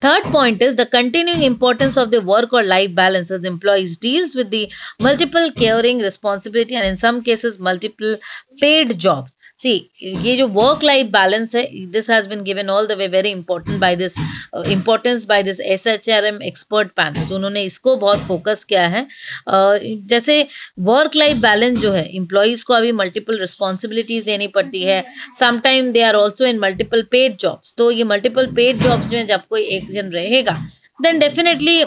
Third 0.00 0.22
point 0.32 0.62
is 0.62 0.76
the 0.76 0.86
continuing 0.86 1.42
importance 1.42 1.98
of 1.98 2.10
the 2.10 2.22
work 2.22 2.50
or 2.54 2.62
life 2.62 2.94
balance 2.94 3.30
as 3.30 3.44
employees 3.44 3.98
deals 3.98 4.34
with 4.34 4.48
the 4.48 4.72
multiple 4.98 5.50
caring 5.52 5.98
responsibility 5.98 6.74
and 6.74 6.86
in 6.86 6.96
some 6.96 7.22
cases 7.22 7.58
multiple 7.58 8.16
paid 8.58 8.98
jobs. 8.98 9.32
See 9.60 9.72
ये 10.02 10.36
जो 10.36 10.46
work 10.48 10.82
life 10.84 11.06
balance 11.12 11.54
है 11.54 11.62
this 11.92 12.10
has 12.10 12.28
been 12.28 12.42
given 12.44 12.70
all 12.70 12.86
the 12.86 12.92
way 12.98 13.06
very 13.08 13.30
important 13.30 13.78
by 13.80 13.96
this 13.96 14.14
importance 14.68 15.24
by 15.26 15.42
this 15.42 15.60
S 15.60 15.86
H 15.86 16.08
R 16.10 16.24
M 16.24 16.42
expert 16.42 16.88
panel 16.96 17.34
उन्होंने 17.34 17.62
इसको 17.64 17.96
बहुत 17.96 18.26
focus 18.28 18.64
किया 18.64 18.86
है। 18.86 19.06
Uh, 19.48 19.78
जैसे 20.08 20.46
work 20.80 21.16
life 21.16 21.36
balance 21.38 21.78
जो 21.80 21.92
है 21.92 22.06
इंप्लॉइज 22.16 22.62
को 22.62 22.74
अभी 22.74 22.92
मल्टीपल 22.92 23.38
रिस्पॉन्सिबिलिटीज 23.40 24.24
देनी 24.24 24.46
पड़ती 24.48 24.82
है। 24.82 25.04
Sometime 25.40 25.90
they 25.92 26.02
are 26.02 26.14
also 26.14 26.46
in 26.46 26.58
multiple 26.60 27.02
paid 27.10 27.36
jobs 27.38 27.74
तो 27.78 27.90
ये 27.90 28.04
मल्टीपल 28.04 28.46
पेड 28.56 28.82
जॉब्स 28.82 29.12
में 29.12 29.26
जब 29.26 29.46
कोई 29.50 29.62
एक 29.76 29.90
जन 29.92 30.10
रहेगा 30.10 30.52
then 30.98 31.18
definitely 31.18 31.82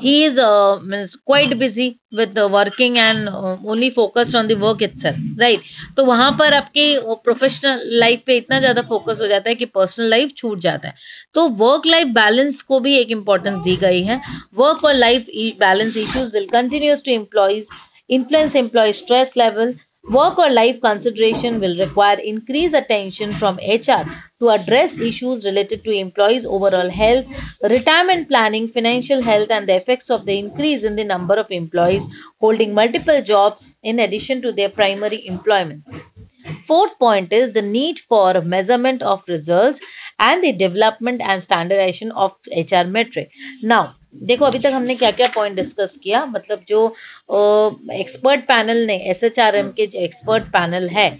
he 0.00 0.24
is 0.24 0.38
uh, 0.38 0.78
quite 1.24 1.58
busy 1.58 1.98
with 2.12 2.34
the 2.34 2.48
working 2.48 2.98
and 2.98 3.28
uh, 3.28 3.56
only 3.64 3.90
focused 3.90 4.34
on 4.34 4.48
the 4.48 4.56
work 4.56 4.82
itself 4.82 5.16
right? 5.38 5.60
तो 5.96 6.04
वहाँ 6.04 6.30
पर 6.38 6.54
आपके 6.54 6.86
प्रोफेशनल 7.24 7.80
लाइफ 8.00 8.22
पे 8.26 8.36
इतना 8.36 8.58
ज़्यादा 8.60 8.82
फोकस 8.90 9.20
हो 9.20 9.26
जाता 9.26 9.48
है 9.48 9.54
कि 9.54 9.64
पर्सनल 9.78 10.10
लाइफ 10.10 10.32
छूट 10.36 10.58
जाता 10.66 10.88
है। 10.88 10.94
तो 11.34 11.48
वर्क 11.64 11.86
लाइफ 11.86 12.08
बैलेंस 12.20 12.62
को 12.62 12.80
भी 12.80 12.96
एक 12.98 13.10
इंपॉर्टेंस 13.10 13.58
दी 13.64 13.76
गई 13.76 14.02
है। 14.02 14.20
वर्क 14.58 14.84
और 14.84 14.94
life 14.94 15.26
balance 15.60 15.96
issues 15.96 16.32
will 16.34 16.46
continues 16.52 17.02
to 17.06 17.12
employees 17.12 17.66
influence 18.14 18.54
employee 18.60 18.94
stress 18.96 19.30
level 19.40 19.70
Work 20.10 20.38
or 20.38 20.50
life 20.50 20.80
consideration 20.82 21.60
will 21.60 21.78
require 21.78 22.18
increased 22.18 22.74
attention 22.74 23.36
from 23.38 23.56
HR 23.56 24.04
to 24.38 24.50
address 24.50 24.96
issues 24.98 25.44
related 25.46 25.82
to 25.84 25.90
employees' 25.90 26.44
overall 26.44 26.90
health, 26.90 27.24
retirement 27.62 28.28
planning, 28.28 28.68
financial 28.68 29.22
health, 29.22 29.50
and 29.50 29.68
the 29.68 29.76
effects 29.76 30.10
of 30.10 30.26
the 30.26 30.38
increase 30.38 30.84
in 30.84 30.96
the 30.96 31.04
number 31.04 31.34
of 31.34 31.50
employees 31.50 32.04
holding 32.38 32.74
multiple 32.74 33.22
jobs 33.22 33.74
in 33.82 33.98
addition 33.98 34.42
to 34.42 34.52
their 34.52 34.68
primary 34.68 35.26
employment. 35.26 35.82
Fourth 36.66 36.98
point 36.98 37.32
is 37.32 37.52
the 37.52 37.62
need 37.62 37.98
for 38.00 38.40
measurement 38.42 39.02
of 39.02 39.22
results 39.26 39.80
and 40.18 40.44
the 40.44 40.52
development 40.52 41.22
and 41.22 41.42
standardization 41.42 42.12
of 42.12 42.32
HR 42.54 42.84
metric. 42.86 43.30
Now, 43.62 43.96
देखो, 44.14 44.44
अभी 44.44 44.58
तक 44.58 44.72
हमने 44.72 44.94
क्या 44.94 45.10
क्या 45.10 45.26
point 45.34 45.56
discuss 45.56 45.96
किया? 46.02 46.24
मतलब 46.26 46.64
जो 46.68 46.86
expert 47.92 48.40
panel 48.48 48.84
ने 48.86 48.96
एस 49.10 49.24
एच 49.24 49.38
आर 49.40 49.56
एम 49.56 49.68
के 49.76 49.86
जो 49.86 49.98
एक्सपर्ट 50.00 50.44
पैनल 50.52 50.88
है, 50.88 51.10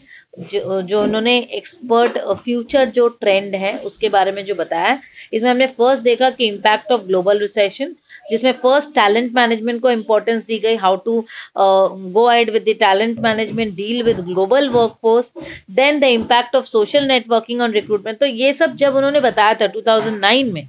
जो 0.43 0.81
जो 0.83 1.03
उन्होंने 1.03 1.37
एक्सपर्ट 1.57 2.19
फ्यूचर 2.45 2.91
जो 2.91 3.09
ट्रेंड 3.09 3.55
है, 3.55 3.77
उसके 3.81 4.09
बारे 4.09 4.33
में 4.33 4.45
जो 4.45 4.55
बताया, 4.55 4.99
इसमें 5.33 5.51
हमने 5.51 5.67
फ़र्स्ट 5.79 6.03
देखा 6.03 6.31
कि 6.31 6.47
इम्पैक्ट 6.47 6.93
ऑफ़ 6.93 7.03
ग्लोबल 7.07 7.39
रिसेशन 7.39 7.95
जिसमें 8.31 8.53
फ़र्स्ट 8.53 8.91
टैलेंट 8.95 9.33
मैनेजमेंट 9.35 9.81
को 9.83 9.91
इम्पोर्टेंस 9.91 10.43
दी 10.45 10.59
गई 10.59 10.77
how 10.77 10.97
to 10.97 11.25
go 11.59 12.31
ahead 12.33 12.51
with 12.51 12.63
the 12.69 12.75
talent 12.81 13.19
management 13.21 13.75
deal 13.77 14.03
with 14.03 14.21
global 14.27 14.69
workforce 14.69 15.33
then 15.71 16.01
the 16.01 16.05
impact 16.13 16.57
of 16.57 16.65
social 16.67 17.07
networking 17.09 17.61
on 17.61 17.73
recruitment 17.73 18.19
तो 18.21 18.27
ये 18.27 18.53
सब 18.53 18.77
जब 18.77 18.97
उन्होंने 18.97 19.21
बताया 19.21 19.55
था 19.55 19.67
2009 19.73 20.53
में 20.53 20.67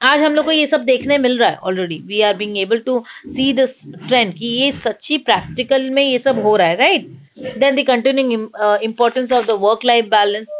आज 0.00 0.20
हम 0.22 0.34
लोग 0.34 0.44
को 0.44 0.52
ये 0.52 0.66
सब 0.66 0.80
देखने 0.84 1.16
मिल 1.18 1.38
रहा 1.38 1.48
है 1.50 1.56
already 1.68 1.98
we 2.06 2.20
are 2.22 2.36
being 2.36 2.58
able 2.58 2.78
to 2.86 3.02
see 3.36 3.52
this 3.52 3.80
trend 4.08 4.32
कि 4.34 4.46
ये 4.46 4.70
सच्ची 4.72 5.16
प्रैक्टिकल 5.18 5.88
में 5.90 6.02
ये 6.02 6.18
सब 6.18 6.38
हो 6.42 6.54
रहा 6.56 6.66
है 6.68 6.76
right 6.76 7.08
then 7.58 7.76
the 7.76 7.84
continuing 7.86 8.48
importance 8.82 9.32
of 9.32 9.46
the 9.46 9.58
work 9.60 9.84
life 9.84 10.04
balance 10.10 10.52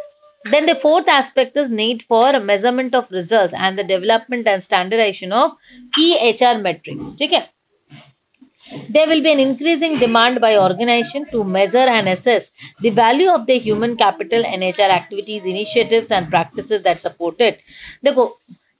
then 0.45 0.65
the 0.65 0.75
fourth 0.81 1.09
aspect 1.09 1.57
is 1.57 1.71
need 1.73 2.01
for 2.09 2.39
measurement 2.43 2.95
of 2.95 3.13
result 3.13 3.53
and 3.53 3.79
the 3.79 3.85
development 3.85 4.47
and 4.47 4.61
standardization 4.61 5.33
of 5.33 5.51
key 5.95 6.11
H 6.29 6.43
R 6.43 6.57
metrics 6.61 7.15
ठीक 7.19 7.33
है? 7.33 7.47
There 8.87 9.07
will 9.07 9.21
be 9.23 9.31
an 9.31 9.39
increasing 9.39 9.97
demand 9.97 10.39
by 10.41 10.55
organization 10.55 11.25
to 11.31 11.43
measure 11.43 11.85
and 11.91 12.07
assess 12.07 12.51
the 12.81 12.91
value 12.91 13.29
of 13.29 13.47
the 13.47 13.57
human 13.57 13.95
capital 13.97 14.45
and 14.45 14.61
hr 14.63 14.81
activities, 14.81 15.45
initiatives 15.45 16.11
and 16.11 16.29
practices 16.29 16.83
that 16.83 17.01
support 17.01 17.41
it. 17.41 17.57
देखो 18.03 18.25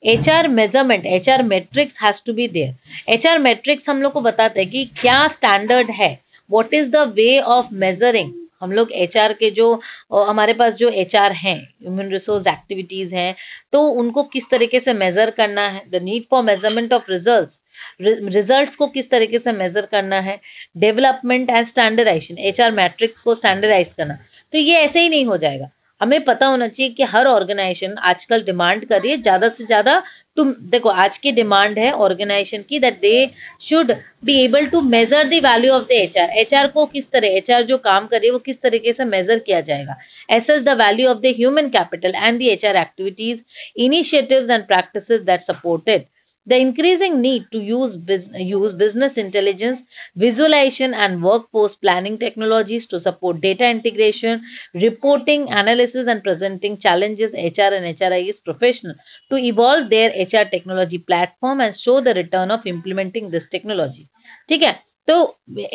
H 0.03 0.29
R 0.29 0.48
measurement 0.48 1.06
H 1.06 1.29
R 1.29 1.44
metrics 1.44 2.01
has 2.01 2.22
to 2.25 2.34
be 2.34 2.48
there 2.48 3.13
H 3.13 3.25
R 3.27 3.39
metrics 3.39 3.89
हम 3.89 4.01
लोग 4.01 4.12
को 4.13 4.22
बताते 4.22 4.60
हैं 4.60 4.70
कि 4.70 4.84
क्या 5.01 5.27
standard 5.27 5.89
है। 5.91 6.18
What 6.50 6.74
is 6.74 6.91
the 6.91 6.98
way 7.15 7.39
of 7.39 7.74
measuring 7.75 8.34
हम 8.62 8.72
लोग 8.72 8.91
एच 8.91 9.18
आर 9.18 9.34
के 9.34 9.50
जो 9.51 9.74
हमारे 10.13 10.53
पास 10.53 10.74
जो 10.75 10.89
एच 11.01 11.15
आर 11.15 11.32
हैं 11.32 11.56
ह्यूमन 11.56 12.10
रिसोर्स 12.12 12.48
एक्टिविटीज़ 12.48 13.15
हैं 13.15 13.36
तो 13.74 13.82
उनको 14.01 14.24
किस 14.34 14.50
तरीके 14.50 14.79
से 14.79 14.94
मेजर 14.94 15.29
करना 15.32 15.68
है? 15.68 15.84
The 15.91 16.01
need 16.03 16.24
for 16.32 16.44
measurement 16.44 16.94
of 16.94 17.12
result 17.12 17.60
results 18.01 18.75
को 18.75 18.88
किस 18.88 19.10
तरीके 19.10 19.39
से 19.39 19.51
मेजर 19.53 19.86
करना 19.91 20.20
है? 20.22 20.39
Development 20.77 21.50
and 21.50 21.65
standardization 21.68 22.38
H 22.39 22.62
R 22.62 22.72
matrix 22.72 23.22
को 23.22 23.36
स्टैंडर्डाइज 23.36 23.94
करना। 23.94 24.18
तो 24.53 24.58
ये 24.58 24.77
ऐसे 24.77 25.01
ही 25.01 25.10
नहीं 25.10 25.25
हो 25.25 25.38
जाएगा। 25.38 25.70
हमें 26.01 26.24
पता 26.25 26.48
होना 26.48 26.68
चाहिए 26.68 26.91
कि 26.94 27.03
हर 27.06 27.27
ऑर्गेनाइजेशन 27.27 27.96
आजकल 28.03 28.44
डिमांड 28.44 28.86
कर 28.86 29.01
रही 29.01 29.12
है, 29.12 29.22
ज़्यादा 29.22 29.50
से 29.50 29.65
ज़्यादा 29.65 30.01
तुम, 30.38 30.53
देखो, 30.62 30.89
आज 30.91 31.18
की 31.18 31.32
डिमांड 31.32 31.79
है 31.79 31.91
ऑर्गेनाइजेशन 31.94 32.62
की 32.70 32.79
that 32.79 33.00
they 33.01 33.29
should 33.62 33.91
be 34.25 34.36
able 34.44 34.65
to 34.68 34.82
measure 34.84 35.27
the 35.29 35.41
value 35.46 35.74
of 35.74 35.84
the 35.84 35.91
HR 35.94 36.29
HR 36.39 36.68
को 36.68 36.86
किस 36.88 37.10
तरह 37.12 37.36
एचआर 37.38 37.63
जो 37.65 37.77
काम 37.79 38.08
कर 38.08 38.29
वो 38.32 38.38
किस 38.39 38.62
तरीके 38.62 38.94
से 38.94 39.06
मेजर 39.06 39.39
किया 39.39 39.60
जाएगा? 39.62 39.96
Assess 40.29 40.62
the 40.63 40.77
value 40.82 41.10
of 41.10 41.18
the 41.18 41.34
human 41.38 41.70
capital 41.70 42.15
and 42.15 42.39
the 42.39 42.41
HR 42.51 42.75
activities 42.77 43.41
initiatives 43.84 44.50
and 44.50 44.65
practices 44.68 45.22
that 45.22 45.44
supported 45.44 46.06
The 46.49 46.58
increasing 46.58 47.23
need 47.23 47.46
to 47.52 47.58
use, 47.58 47.96
use 48.06 48.75
business 48.75 49.16
intelligence, 49.16 49.82
visualization, 50.14 50.92
and 50.92 51.23
workforce 51.23 51.75
planning 51.75 52.18
technologies 52.18 52.87
to 52.88 53.00
support 53.00 53.40
data 53.40 53.66
integration, 53.66 54.42
reporting, 54.75 55.50
analysis, 55.50 56.06
and 56.06 56.23
presenting 56.23 56.76
challenges 56.76 57.32
HR 57.32 57.73
and 57.73 57.96
HRI 57.99 58.28
is 58.28 58.40
professional 58.40 58.94
to 59.30 59.38
evolve 59.38 59.88
their 59.88 60.11
HR 60.11 60.46
technology 60.50 60.99
platform 60.99 61.62
and 61.62 61.75
show 61.75 62.02
the 62.02 62.12
return 62.12 62.50
of 62.50 62.66
implementing 62.66 63.30
this 63.30 63.49
technology. 63.49 64.08
ठीक 64.49 64.62
है 64.62 64.73
तो 65.08 65.16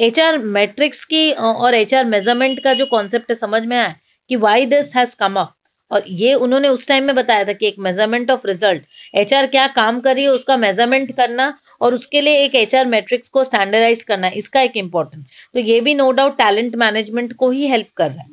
H 0.07 0.19
R 0.19 0.37
matrix 0.37 1.03
की 1.05 1.31
और 1.31 1.73
H 1.75 1.93
R 1.93 2.05
measurement 2.05 2.63
का 2.63 2.73
जो 2.73 2.85
concept 2.85 3.31
है 3.31 3.35
समझ 3.35 3.63
में 3.65 3.77
आया 3.77 3.95
कि 4.29 4.35
why 4.45 4.65
this 4.65 4.95
has 4.95 5.13
come 5.13 5.39
up 5.39 5.53
और 5.90 6.04
ये 6.08 6.34
उन्होंने 6.36 6.68
उस 6.68 6.86
टाइम 6.88 7.04
में 7.04 7.14
बताया 7.14 7.44
था 7.44 7.52
कि 7.52 7.66
एक 7.66 7.78
मेज़रमेंट 7.78 8.30
ऑफ़ 8.30 8.46
रिज़ल्ट 8.46 8.82
एचआर 9.14 9.46
क्या 9.46 9.66
काम 9.74 10.00
कर 10.00 10.14
रही 10.14 10.24
है 10.24 10.30
उसका 10.30 10.56
मेज़रमेंट 10.58 11.14
करना 11.16 11.52
और 11.80 11.94
उसके 11.94 12.20
लिए 12.20 12.44
एक 12.44 12.54
एचआर 12.54 12.86
मैट्रिक्स 12.86 13.28
को 13.28 13.44
स्टैंडर्डाइज 13.44 14.02
करना, 14.02 14.28
इसका 14.28 14.60
एक 14.60 14.76
इंपॉर्टेंट 14.76 15.24
तो 15.54 15.60
ये 15.60 15.80
भी 15.80 15.94
नो 15.94 16.10
डाउट 16.12 16.36
टैलेंट 16.38 16.76
मैनेजमेंट 16.76 17.32
को 17.34 17.50
ही 17.50 17.66
हेल्प 17.68 17.88
कर 17.96 18.10
रहा 18.10 18.22
है। 18.22 18.32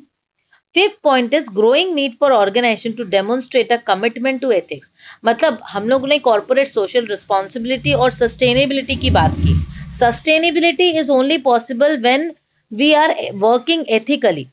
Fifth 0.74 0.94
point 1.04 1.34
is 1.34 1.50
growing 1.54 1.94
need 1.94 2.12
for 2.20 2.32
organization 2.32 2.92
to 2.92 3.04
demonstrate 3.06 3.72
a 3.72 3.76
commitment 3.86 4.40
to 4.40 4.50
ethics 4.52 4.90
मतलब 5.24 5.58
हम 5.68 5.88
लोगों 5.88 6.08
ने 6.08 6.18
कॉर्पोरेट 6.20 6.68
सोशल 6.68 7.06
रिस्पॉन्सिबिलिटी 7.06 7.92
और 7.94 8.12
सस्टेनेबिलिटी 8.12 8.96
की 8.96 9.10
बात 9.10 9.34
की। 9.38 9.54
Sustainability 9.98 10.88
is 10.90 11.10
only 11.10 11.38
possible 11.40 11.96
when 12.02 12.32
we 12.72 12.92
are 12.94 13.14
working 13.36 13.84
ethically 13.90 14.46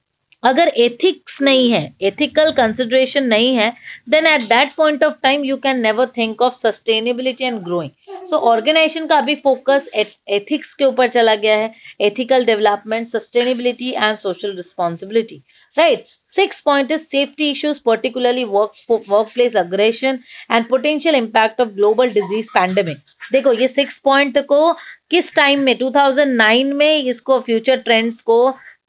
अगर 0.43 0.67
एथिक्स 0.77 1.41
नहीं 1.41 1.71
है 1.71 1.83
एथिकल 2.01 2.51
कंसिडरेशन 2.57 3.23
नहीं 3.23 3.55
है 3.55 3.71
then 4.09 4.27
at 4.27 4.41
that 4.49 4.73
point 4.75 5.03
of 5.03 5.13
time 5.23 5.43
you 5.45 5.57
can 5.57 5.79
never 5.81 6.07
think 6.17 6.41
of 6.41 6.53
sustainability 6.55 7.43
and 7.43 7.59
growing 7.63 8.27
so 8.29 8.37
organization 8.51 9.07
का 9.07 9.17
अभी 9.17 9.35
फोकस 9.35 9.89
एथिक्स 9.95 10.73
के 10.73 10.85
ऊपर 10.85 11.07
चला 11.09 11.35
गया 11.35 11.57
है 11.57 11.73
ethical 12.01 12.45
development 12.45 13.07
sustainability 13.07 13.91
and 13.91 14.17
social 14.17 14.55
responsibility 14.55 15.41
right 15.77 16.05
six 16.33 16.61
point 16.61 16.91
is 16.91 17.01
safety 17.01 17.49
issues 17.51 17.79
particularly 17.85 18.43
work 18.45 19.01
work 19.09 19.31
place 19.33 19.55
aggression 19.55 20.19
and 20.51 20.67
potential 20.69 21.15
impact 21.15 21.61
of 21.61 21.69
global 21.71 22.09
disease 22.11 22.49
pandemic 22.53 22.97
देखो, 23.31 23.53
ये 23.53 23.67
six 23.67 23.97
point 23.99 24.37
को 24.45 24.73
किस 25.11 25.35
टाइम 25.35 25.59
में 25.59 25.77
2009 25.79 26.73
में 26.73 26.97
इसको 27.03 27.39
फ्यूचर 27.41 27.77
ट्रेंड्स 27.79 28.21
को 28.21 28.39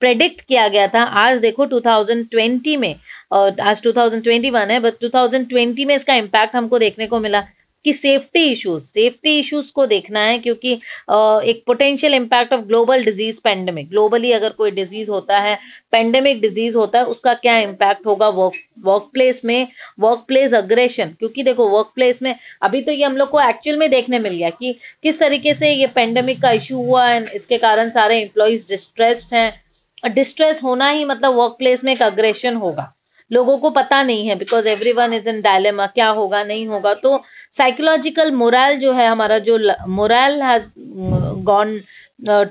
प्रेडिक्ट 0.00 0.40
किया 0.40 0.66
गया 0.68 0.86
था। 0.88 1.02
आज 1.02 1.38
देखो 1.40 1.66
2020 1.68 2.76
में, 2.76 2.94
और 3.32 3.60
आज 3.60 3.82
2021 3.82 4.70
है 4.70 4.80
बट 4.80 5.00
2020 5.00 5.86
में 5.86 5.94
इसका 5.94 6.14
इम्पैक्ट 6.16 6.54
हमको 6.56 6.78
देखने 6.78 7.06
को 7.06 7.20
मिला 7.20 7.46
कि 7.84 7.92
सेफ्टी 7.92 8.40
इश्यूज़ 8.44 8.84
सेफ्टी 8.84 9.38
इश्यूज़ 9.40 9.70
को 9.74 9.84
देखना 9.86 10.20
है 10.20 10.38
क्योंकि 10.38 10.72
एक 10.72 11.62
potential 11.66 12.14
impact 12.14 12.52
of 12.52 12.60
global 12.62 13.04
disease 13.04 13.38
pandemic 13.44 13.88
globally 13.90 14.32
अगर 14.32 14.50
कोई 14.58 14.70
डिज़ीज़ 14.70 15.10
होता 15.10 15.38
है 15.38 15.54
पेंडेमिक 15.92 16.40
डिज़ीज़ 16.40 16.76
होता 16.76 16.98
है, 16.98 17.04
उसका 17.06 17.34
क्या 17.36 17.56
इम्पैक्ट 17.58 18.06
होगा 18.06 18.28
वर्क 18.30 18.58
वर्क 18.84 19.08
प्लेस 19.12 19.40
में? 19.44 19.68
वर्क 20.00 20.24
प्लेस 20.28 20.54
अग्रेशन 20.54 21.14
क्योंकि 21.18 21.42
देखो 21.42 21.68
वर्क 21.68 21.92
प्लेस 21.94 22.22
में 22.22 22.34
अभी 22.62 22.82
तो 22.82 22.92
ये 22.92 23.04
हम 23.04 23.16
लोग 23.16 23.30
को 23.30 23.40
एक्चुअल 23.40 23.78
में 23.78 23.88
देखने 23.90 24.18
मिल 24.18 24.34
गया 24.34 24.50
कि 24.50 24.76
किस 25.02 25.18
तरीके 25.20 25.54
से 25.54 25.72
ये 25.72 25.86
पेंडेमिक 25.94 26.42
का 26.42 26.50
इशू 26.52 26.76
हुआ 26.76 27.06
है 27.08 27.24
इसके 27.34 27.58
कारण 27.58 27.90
सारे 27.90 28.20
एम्प्लॉयज़ 28.20 28.68
डिस्ट्रेस्ड 28.68 29.34
हैं। 29.34 29.52
डिस्ट्रेस 30.04 30.62
होना 30.62 30.88
ही 30.88 31.04
मतलब 31.04 31.34
वर्क 31.34 31.54
प्लेस 31.58 31.84
में 31.84 31.92
एक 31.92 32.02
अग्रेशन 32.02 32.56
होगा। 32.56 32.92
लोगों 33.30 33.56
को 33.58 33.70
पता 33.70 34.02
नहीं 34.02 34.26
है 34.28 34.34
because 34.36 34.68
everyone 34.92 35.12
is 35.14 35.28
in 35.28 35.40
dilemma 35.42 35.86
क्या 35.88 36.08
होगा, 36.08 36.42
नहीं 36.44 36.66
होगा। 36.66 36.94
तो 36.94 37.22
साइकोलॉजिकल 37.58 38.30
मोरल 38.32 38.76
जो 38.76 38.92
है 38.92 39.06
हमारा, 39.08 39.38
जो 39.38 39.58
moral 39.88 40.42
has 40.42 40.68
gone 41.44 41.80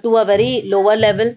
to 0.03 0.13
a 0.13 0.23
very 0.23 0.61
lower 0.65 0.97
level 0.97 1.35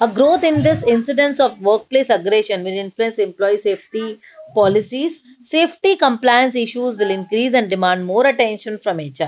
a 0.00 0.06
growth 0.14 0.44
in 0.44 0.62
this 0.62 0.84
incidence 0.88 1.40
of 1.40 1.52
work 1.62 1.86
place 1.90 2.10
aggression 2.10 2.62
will 2.62 2.78
influence 2.78 3.18
employee 3.20 3.56
safety 3.58 4.12
policies 4.54 5.18
safety 5.52 5.94
compliance 5.96 6.56
issues 6.56 6.98
will 6.98 7.10
increase 7.10 7.54
and 7.54 7.68
demand 7.68 8.04
more 8.04 8.26
attention 8.26 8.76
from 8.76 9.00
H 9.00 9.22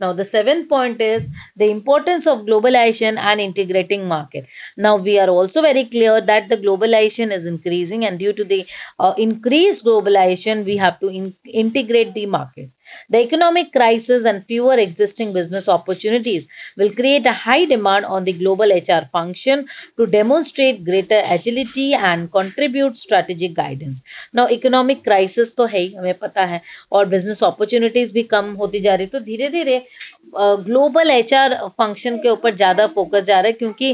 Now, 0.00 0.12
the 0.12 0.24
seventh 0.24 0.68
point 0.68 1.00
is 1.00 1.26
the 1.56 1.70
importance 1.70 2.26
of 2.26 2.40
globalization 2.40 3.16
and 3.18 3.40
integrating 3.40 4.06
market. 4.06 4.46
Now, 4.76 4.96
we 4.96 5.18
are 5.18 5.28
also 5.28 5.62
very 5.62 5.84
clear 5.84 6.20
that 6.20 6.48
the 6.48 6.56
globalization 6.56 7.32
is 7.32 7.46
increasing 7.46 8.04
and 8.04 8.18
due 8.18 8.32
to 8.32 8.44
the 8.44 8.66
uh, 8.98 9.14
increased 9.18 9.84
globalization, 9.84 10.64
we 10.64 10.76
have 10.76 10.98
to 11.00 11.08
in 11.08 11.34
integrate 11.44 12.14
the 12.14 12.26
market. 12.26 12.70
The 13.10 13.22
economic 13.22 13.72
crisis 13.72 14.24
and 14.24 14.44
fewer 14.46 14.74
existing 14.74 15.32
business 15.32 15.68
opportunities 15.68 16.46
will 16.76 16.90
create 16.90 17.26
a 17.26 17.32
high 17.34 17.64
demand 17.64 18.06
on 18.06 18.24
the 18.24 18.32
global 18.32 18.70
HR 18.70 19.08
function 19.12 19.66
to 19.98 20.06
demonstrate 20.06 20.84
greater 20.84 21.22
agility 21.26 21.94
and 21.94 22.30
contribute 22.30 22.98
strategic 22.98 23.54
guidance. 23.54 24.00
Now 24.32 24.48
economic 24.48 25.04
crisis 25.04 25.50
तो 25.56 25.66
है 25.66 25.80
ही 25.80 25.94
हमें 25.94 26.18
पता 26.18 26.44
है 26.44 26.60
और 26.92 27.08
business 27.10 27.42
opportunities 27.42 28.12
भी 28.12 28.22
कम 28.34 28.52
होती 28.60 28.80
जा 28.80 28.94
रही 28.94 29.06
तो 29.06 29.20
धीरे 29.20 29.48
धीरे 29.50 29.78
ग्लोबल 30.36 31.10
एच 31.10 31.34
आर 31.34 31.54
फ़ंक्शन 31.80 32.16
के 32.18 32.28
ऊपर 32.28 32.54
ज़्यादा 32.56 32.86
फोकस 32.94 33.24
जा 33.24 33.40
रहा 33.40 33.46
है 33.46 33.52
क्योंकि 33.52 33.90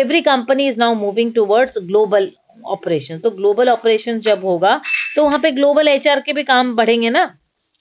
every 0.00 0.20
company 0.22 0.68
is 0.68 0.78
now 0.78 0.94
moving 0.94 1.32
towards 1.34 1.78
global 1.78 2.30
operation 2.74 3.18
तो 3.18 3.30
ग्लोबल 3.30 3.68
ऑपरेशन 3.68 4.20
जब 4.20 4.44
होगा 4.44 4.80
तो 5.16 5.24
वहाँ 5.24 5.38
पे 5.40 5.50
ग्लोबल 5.52 5.88
एचआर 5.88 6.20
के 6.26 6.32
भी 6.32 6.42
काम 6.44 6.74
बढ़ेंगे 6.76 7.10
ना 7.10 7.24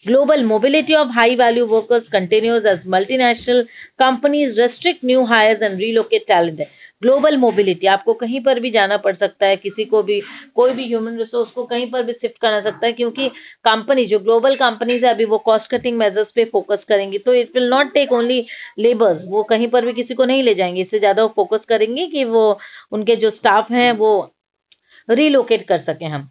Global 0.05 0.43
mobility 0.43 0.93
of 0.93 1.09
high 1.09 1.35
value 1.35 1.65
workers 1.65 2.09
continues 2.09 2.63
as 2.63 2.85
multinational 2.85 3.67
companies 3.97 4.59
restrict 4.59 5.01
new 5.01 5.25
hires 5.25 5.61
and 5.61 5.79
relocate 5.79 6.27
talent. 6.27 6.61
Global 7.01 7.37
mobility 7.37 7.87
आपको 7.87 8.13
कहीं 8.13 8.39
पर 8.43 8.59
भी 8.59 8.69
जाना 8.71 8.97
पड़ 8.97 9.13
सकता 9.15 9.45
है, 9.45 9.55
किसी 9.55 9.85
को 9.85 10.01
भी, 10.03 10.19
कोई 10.55 10.71
भी 10.73 10.85
ह्यूमन 10.87 11.17
रिसोर्स 11.17 11.49
को 11.51 11.63
कहीं 11.63 11.89
पर 11.91 12.03
भी 12.03 12.13
शिफ्ट 12.13 12.37
करना 12.41 12.59
सकता 12.61 12.85
है, 12.87 12.91
क्योंकि 12.93 13.27
कंपनी 13.65 14.05
जो 14.05 14.19
ग्लोबल 14.19 14.55
कंपनीज़ 14.55 15.05
है, 15.05 15.13
अभी 15.13 15.25
वो 15.25 15.37
कॉस्ट 15.47 15.71
कटिंग 15.71 15.97
मेजर्स 15.97 16.31
पे 16.31 16.45
फोकस 16.51 16.83
करेंगी 16.89 17.17
तो 17.17 17.33
it 17.33 17.51
will 17.55 17.69
not 17.69 17.93
take 17.93 18.11
only 18.13 18.45
labours 18.79 19.25
वो 19.27 19.43
कहीं 19.51 19.67
पर 19.67 19.85
भी 19.85 19.93
किसी 19.93 20.13
को 20.13 20.25
नहीं 20.25 20.43
ले 20.43 20.53
जाएँगे, 20.55 20.81
इससे 20.81 20.99
ज़्यादा 20.99 21.23
वो 21.23 21.33
फोकस 21.35 21.65
करेंगे 21.65 22.07
कि 22.07 22.23
वो, 22.25 22.47
उनके 22.91 23.15
जो 23.15 23.29
स्टाफ 23.31 23.71
हैं, 23.71 23.91
वो 23.93 24.35
रिलोकेट 25.09 25.67
कर 25.67 25.77
सके 25.79 26.05
हम 26.05 26.29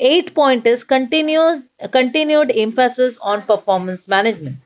eighth 0.00 0.34
point 0.34 0.66
is 0.66 0.84
continuous 0.84 1.60
continued 1.92 2.52
emphasis 2.54 3.18
on 3.20 3.42
performance 3.42 4.08
management. 4.08 4.56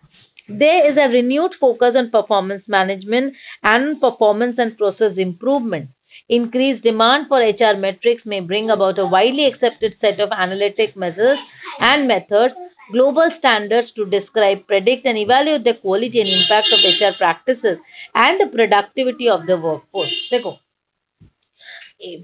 There 0.49 0.87
is 0.87 0.97
a 0.97 1.09
renewed 1.09 1.55
focus 1.55 1.97
on 1.97 2.11
performance 2.11 2.69
management 2.69 3.35
and 3.65 4.01
performance 4.01 4.59
and 4.59 4.79
process 4.79 5.19
improvement. 5.19 5.91
Increased 6.29 6.83
demand 6.83 7.29
for 7.29 7.39
hr 7.41 7.77
metrics 7.77 8.27
may 8.27 8.41
bring 8.41 8.71
about 8.71 8.99
a 8.99 9.07
widely 9.07 9.45
accepted 9.47 9.95
set 9.95 10.21
of 10.21 10.31
analytic 10.33 10.97
measures 10.97 11.39
and 11.81 12.09
methods 12.09 12.59
global 12.93 13.31
standards 13.31 13.91
to 13.93 14.07
describe 14.07 14.67
predict 14.67 15.07
and 15.07 15.19
evaluate 15.19 15.65
the 15.65 15.75
quality 15.75 16.21
and 16.21 16.29
impact 16.29 16.73
of 16.73 16.85
hr 16.85 17.17
practices 17.17 17.79
and 18.15 18.41
the 18.41 18.47
productivity 18.47 19.29
of 19.29 19.47
the 19.47 19.57
workforce. 19.57 20.15
देखो 20.31 20.66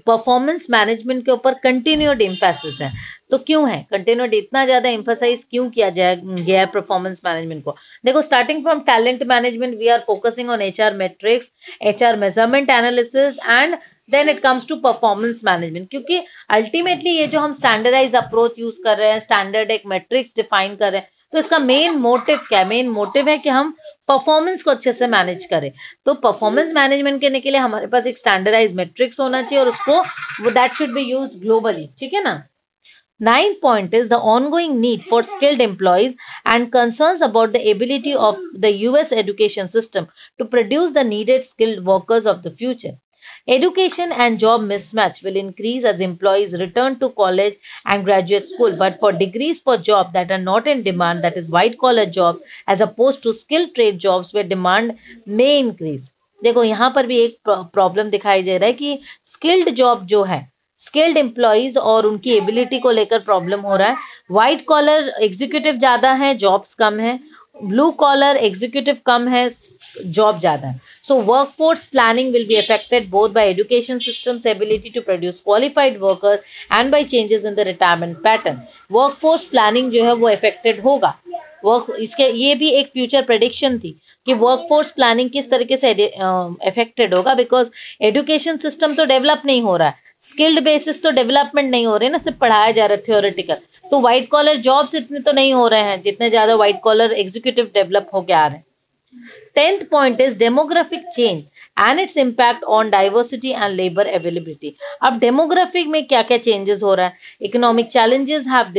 performance 0.07 0.67
management 0.69 1.23
के 1.25 1.31
ऊपर 1.31 1.53
continued 1.63 2.21
emphasis 2.21 2.79
है। 2.81 2.91
तो 3.31 3.37
क्यों 3.37 3.69
है? 3.69 3.77
Continued 3.91 4.33
इतना 4.33 4.65
ज़्यादा 4.65 4.89
emphasise 4.89 5.45
क्यों 5.51 5.69
किया 5.69 5.89
जाए, 5.89 6.15
गया 6.17 6.59
है 6.59 6.65
परफॉर्मेंस 6.65 7.21
मैनेजमेंट 7.25 7.63
को? 7.63 7.75
देखो 8.05 8.21
starting 8.21 8.61
from 8.63 8.79
talent 8.89 9.23
management 9.27 9.77
we 9.79 9.87
are 9.87 9.99
focusing 10.07 10.49
on 10.49 10.61
H 10.61 10.81
R 10.81 10.93
metrics 10.97 11.51
H 11.83 12.03
R 12.03 12.15
measurement 12.17 12.69
analysis 12.69 13.39
and 13.39 13.75
then 14.11 14.29
it 14.29 14.39
comes 14.39 14.67
to 14.67 14.75
performance 14.77 15.41
management 15.45 15.89
क्योंकि 15.89 16.21
अल्टीमेटली 16.51 17.09
ये 17.09 17.27
जो 17.27 17.39
हम 17.39 17.53
स्टैंडर्डाइज 17.53 18.15
अप्रोच 18.15 18.59
यूज़ 18.59 18.81
कर 18.83 18.97
रहे 18.97 19.11
हैं 19.11 19.19
स्टैंडर्ड 19.19 19.71
एक 19.71 19.83
मेट्रिक्स 19.87 20.35
डिफाइन 20.35 20.75
कर 20.75 20.91
रहे 20.91 21.01
हैं 21.01 21.09
तो 21.33 21.39
इसका 21.39 21.59
मेन 21.59 21.97
मोटिव 21.99 22.39
क्या 22.49 22.59
है? 22.59 22.65
मेन 22.67 22.89
मोटिव 22.89 23.29
है 23.29 23.37
कि 23.37 23.49
हम 23.49 23.75
परफॉर्मेंस 24.09 24.63
को 24.63 24.71
अच्छे 24.71 24.93
से 24.93 25.07
मैनेज 25.07 25.45
करे। 25.45 25.71
तो 26.05 26.13
परफॉर्मेंस 26.23 26.73
मैनेजमेंट 26.75 27.21
करने 27.21 27.39
के 27.39 27.51
लिए 27.51 27.59
हमारे 27.59 27.87
पास 27.87 28.07
एक 28.07 28.17
स्टैंडर्डाइज 28.17 28.73
मेट्रिक्स 28.75 29.19
होना 29.19 29.41
चाहिए 29.41 29.63
और 29.63 29.69
उसको 29.69 30.51
that 30.51 30.73
should 30.73 30.93
be 30.93 31.01
use 31.11 31.37
globally 31.39 31.87
ठीक 31.99 32.13
है 32.13 32.23
ना? 32.23 32.41
Ninth 33.19 33.57
point 33.61 33.93
is 33.93 34.07
the 34.09 34.13
ongoing 34.49 34.79
need 34.79 35.01
for 35.09 35.23
skilled 35.23 35.61
employees 35.61 36.13
and 36.49 36.71
concern 36.71 37.17
about 37.23 37.51
the 37.51 37.61
ability 37.73 38.13
of 38.27 38.39
the 38.57 38.71
US 38.75 39.13
education 39.13 39.67
system 39.73 40.07
to 40.39 40.45
produce 40.45 40.91
the 40.91 41.05
needed 41.07 41.43
skilled 41.43 41.79
workers 41.85 42.27
of 42.27 42.37
the 42.47 42.55
future 42.57 42.97
Education 43.47 44.13
and 44.13 44.39
job 44.39 44.61
mismatch 44.61 45.21
will 45.21 45.35
increase 45.35 45.83
as 45.83 45.99
employees 45.99 46.53
return 46.53 46.97
to 46.99 47.09
college 47.09 47.55
and 47.85 48.05
graduate 48.05 48.47
school. 48.47 48.73
But 48.73 49.01
for 49.01 49.11
degrees 49.11 49.59
for 49.59 49.75
jobs 49.77 50.13
that 50.13 50.31
are 50.31 50.37
not 50.37 50.65
in 50.65 50.81
demand, 50.81 51.23
that 51.25 51.35
is 51.35 51.49
white 51.49 51.77
collar 51.77 52.05
job, 52.05 52.39
as 52.67 52.79
opposed 52.79 53.21
to 53.23 53.33
skilled 53.33 53.75
trade 53.75 53.99
jobs 53.99 54.33
where 54.33 54.45
demand 54.45 54.97
may 55.25 55.59
increase. 55.59 56.09
देखो 56.41 56.63
यहाँ 56.63 56.89
पर 56.95 57.07
भी 57.07 57.17
एक 57.19 57.49
problem 57.49 58.09
दिखाई 58.09 58.41
दे 58.43 58.57
रहा 58.57 58.67
है 58.67 58.73
कि 58.73 58.99
skilled 59.33 59.69
job 59.75 60.05
जो 60.05 60.23
है 60.23 60.39
स्किल्ड 60.85 61.17
एम्प्लॉयज़ 61.17 61.77
और 61.79 62.05
उनकी 62.05 62.31
एबिलिटी 62.37 62.79
को 62.79 62.91
लेकर 62.91 63.19
प्रॉब्लम 63.23 63.59
हो 63.67 63.75
रहा 63.75 63.87
है 63.87 63.97
व्हाइट 64.31 64.65
कॉलर 64.67 65.13
एग्जीक्यूटिव 65.23 65.77
ज़्यादा 65.77 66.11
है 66.23 66.33
जॉब्स 66.37 66.73
कम 66.81 66.99
है 66.99 67.19
ब्लू 67.57 67.89
कॉलर 67.99 68.35
एग्जीक्यूटिव 68.37 68.97
कम 69.05 69.27
है 69.27 69.49
जॉब 69.97 70.39
ज़्यादा 70.39 70.67
है। 70.67 70.79
So 71.07 71.15
work 71.23 71.53
force 71.57 71.85
planning 71.85 72.31
will 72.33 72.45
be 72.47 72.55
affected 72.55 73.09
both 73.09 73.29
by 73.29 73.49
education 73.49 73.99
system 73.99 74.37
ability 74.49 74.89
to 74.89 75.01
produce 75.01 75.41
qualified 75.41 75.97
worker 76.01 76.41
and 76.73 76.91
by 76.91 77.03
changes 77.03 77.45
in 77.45 77.55
the 77.55 77.59
retirement 77.67 78.17
pattern 78.23 78.61
work 78.91 79.17
force 79.21 79.43
planning 79.45 79.91
जो 79.91 80.03
है 80.05 80.13
वो 80.13 80.27
affected 80.29 80.81
होगा। 80.83 81.13
Work 81.65 81.95
इसके, 81.99 82.23
ये 82.23 82.55
भी 82.55 82.69
एक 82.71 82.87
फ्यूचर 82.93 83.21
प्रडिक्शन 83.25 83.77
थी 83.79 83.95
कि 84.27 84.33
वर्क 84.35 84.65
फोर्स 84.69 84.91
प्लानिंग 84.91 85.29
किस 85.29 85.49
तरीके 85.51 85.77
से 85.77 85.91
अफेक्टेड 85.91 87.13
होगा 87.13 87.33
बिकॉज़ 87.35 87.69
एजुकेशन 88.05 88.57
सिस्टम 88.57 88.95
तो 88.95 89.05
डेवलप 89.05 89.41
नहीं 89.45 89.61
हो 89.61 89.75
रहा 89.77 89.87
है। 89.87 90.01
स्किल्ड 90.23 90.63
बेसिस 90.63 91.01
तो 91.03 91.11
डेवलपमेंट 91.11 91.69
नहीं 91.71 91.85
हो 91.85 91.95
रही 91.97 92.09
ना, 92.09 92.17
सिर्फ़ 92.17 92.37
पढ़ाया 92.39 92.71
जा 92.71 92.85
रहा 92.85 92.95
है 92.95 93.03
थियोरिटिकल 93.07 93.57
तो 93.93 93.99
व्हाइट 94.01 94.29
कॉलर 94.29 94.55
जॉब्स 94.57 94.93
इतने 94.95 95.19
तो 95.19 95.31
नहीं 95.31 95.53
हो 95.53 95.67
रहे 95.67 95.81
हैं, 95.81 96.01
जितने 96.01 96.29
ज़्यादा 96.29 96.53
व्हाइट 96.55 96.79
कॉलर 96.83 97.11
एग्जीक्यूटिव 97.13 97.65
डेवलप 97.73 98.07
हो 98.13 98.21
आ 98.33 98.45
है। 98.45 98.63
Tenth 99.55 99.79
point 99.91 100.21
is 100.21 100.37
demographic 100.37 101.01
change 101.15 101.43
and 101.79 101.99
its 101.99 102.17
impact 102.17 102.63
on 102.75 102.89
diversity 102.89 103.49
and 103.51 103.75
labour 103.75 104.07
availability 104.09 104.73
अब 105.01 105.19
डेमोग्राफिक 105.19 105.87
में 105.87 106.05
क्या 106.07 106.21
क्या 106.21 106.37
चेंजेस 106.39 106.81
हो 106.83 106.93
रहा 106.95 107.05
है? 107.05 107.13
Economic 107.41 107.87
challenges 107.87 108.47
have 108.47 108.71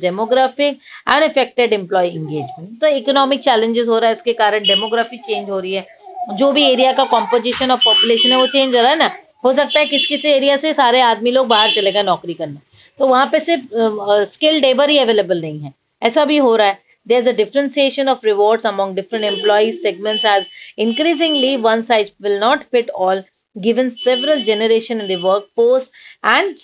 demographic 0.00 0.78
and 1.10 1.24
effected 1.24 1.72
employee 1.72 2.08
engagement 2.08 2.80
तो 2.80 2.86
इकोनॉमिक 2.96 3.40
चैलेंजेस 3.40 3.88
हो 3.88 3.98
रहा 3.98 4.08
है, 4.08 4.16
इसके 4.16 4.32
कारण 4.32 4.64
डेमोग्राफिक 4.64 5.20
चेंज 5.20 5.50
हो 5.50 5.58
रही 5.60 5.74
है। 5.74 5.86
जो 6.32 6.50
भी 6.52 6.64
एरिया 6.64 6.92
का 6.92 7.04
कॉम्पोजिशन 7.06 7.70
ऑफ़ 7.70 7.80
पॉपुलेशन 7.84 8.32
है, 8.32 8.38
वो 8.38 8.46
चेंज 8.46 8.74
हो 8.74 8.80
रहा 8.80 8.90
है 8.90 8.98
ना? 8.98 9.10
हो 9.44 9.52
सकता 9.52 9.78
है 9.78 9.86
किस 9.86 10.06
किस 10.06 10.24
एरिया 10.26 10.56
से 10.56 10.72
सारे 10.74 11.00
आदमी 11.02 11.30
लोग 11.30 11.46
बाहर 11.46 11.70
चले 11.70 11.92
गए 11.92 12.02
नौकरी 12.02 12.34
करना। 12.34 12.60
तो 13.00 13.06
वहाँ 13.06 13.26
पे 13.32 13.38
सिर्फ़ 13.40 14.30
स्किल्ड 14.30 14.64
लेबर 14.64 14.90
ही 14.90 14.98
अवेलेबल 14.98 15.40
नहीं 15.40 15.58
है। 15.60 15.72
ऐसा 16.02 16.24
भी 16.24 16.36
हो 16.36 16.54
रहा 16.56 16.66
है। 16.66 16.78
There 17.06 17.18
is 17.18 17.28
a 17.28 17.32
differentiation 17.36 18.08
of 18.08 18.26
rewards 18.26 18.66
among 18.66 18.94
different 18.96 19.24
employees 19.24 19.72
segments 19.82 20.24
as 20.24 20.44
increasingly 20.78 21.56
one 21.66 21.82
size 21.82 22.10
will 22.22 22.38
not 22.40 22.62
fit 22.72 22.90
all 23.06 23.22
given 23.56 23.88
several 24.00 24.42
generation 24.44 25.00
in 25.00 25.06
the 25.08 25.20
work 25.22 25.48
force 25.56 25.90
and 26.26 26.56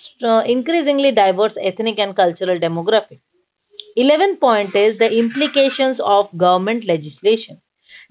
increasingly 0.49 1.11
diverse 1.11 1.57
ethnic 1.71 1.99
and 1.99 2.13
cultural 2.15 2.59
demography 2.59 3.19
eleven 3.97 4.35
point 4.41 4.75
is 4.75 4.97
the 4.97 5.09
implication 5.13 5.95
of 6.03 6.27
government 6.35 6.83
legislation 6.85 7.57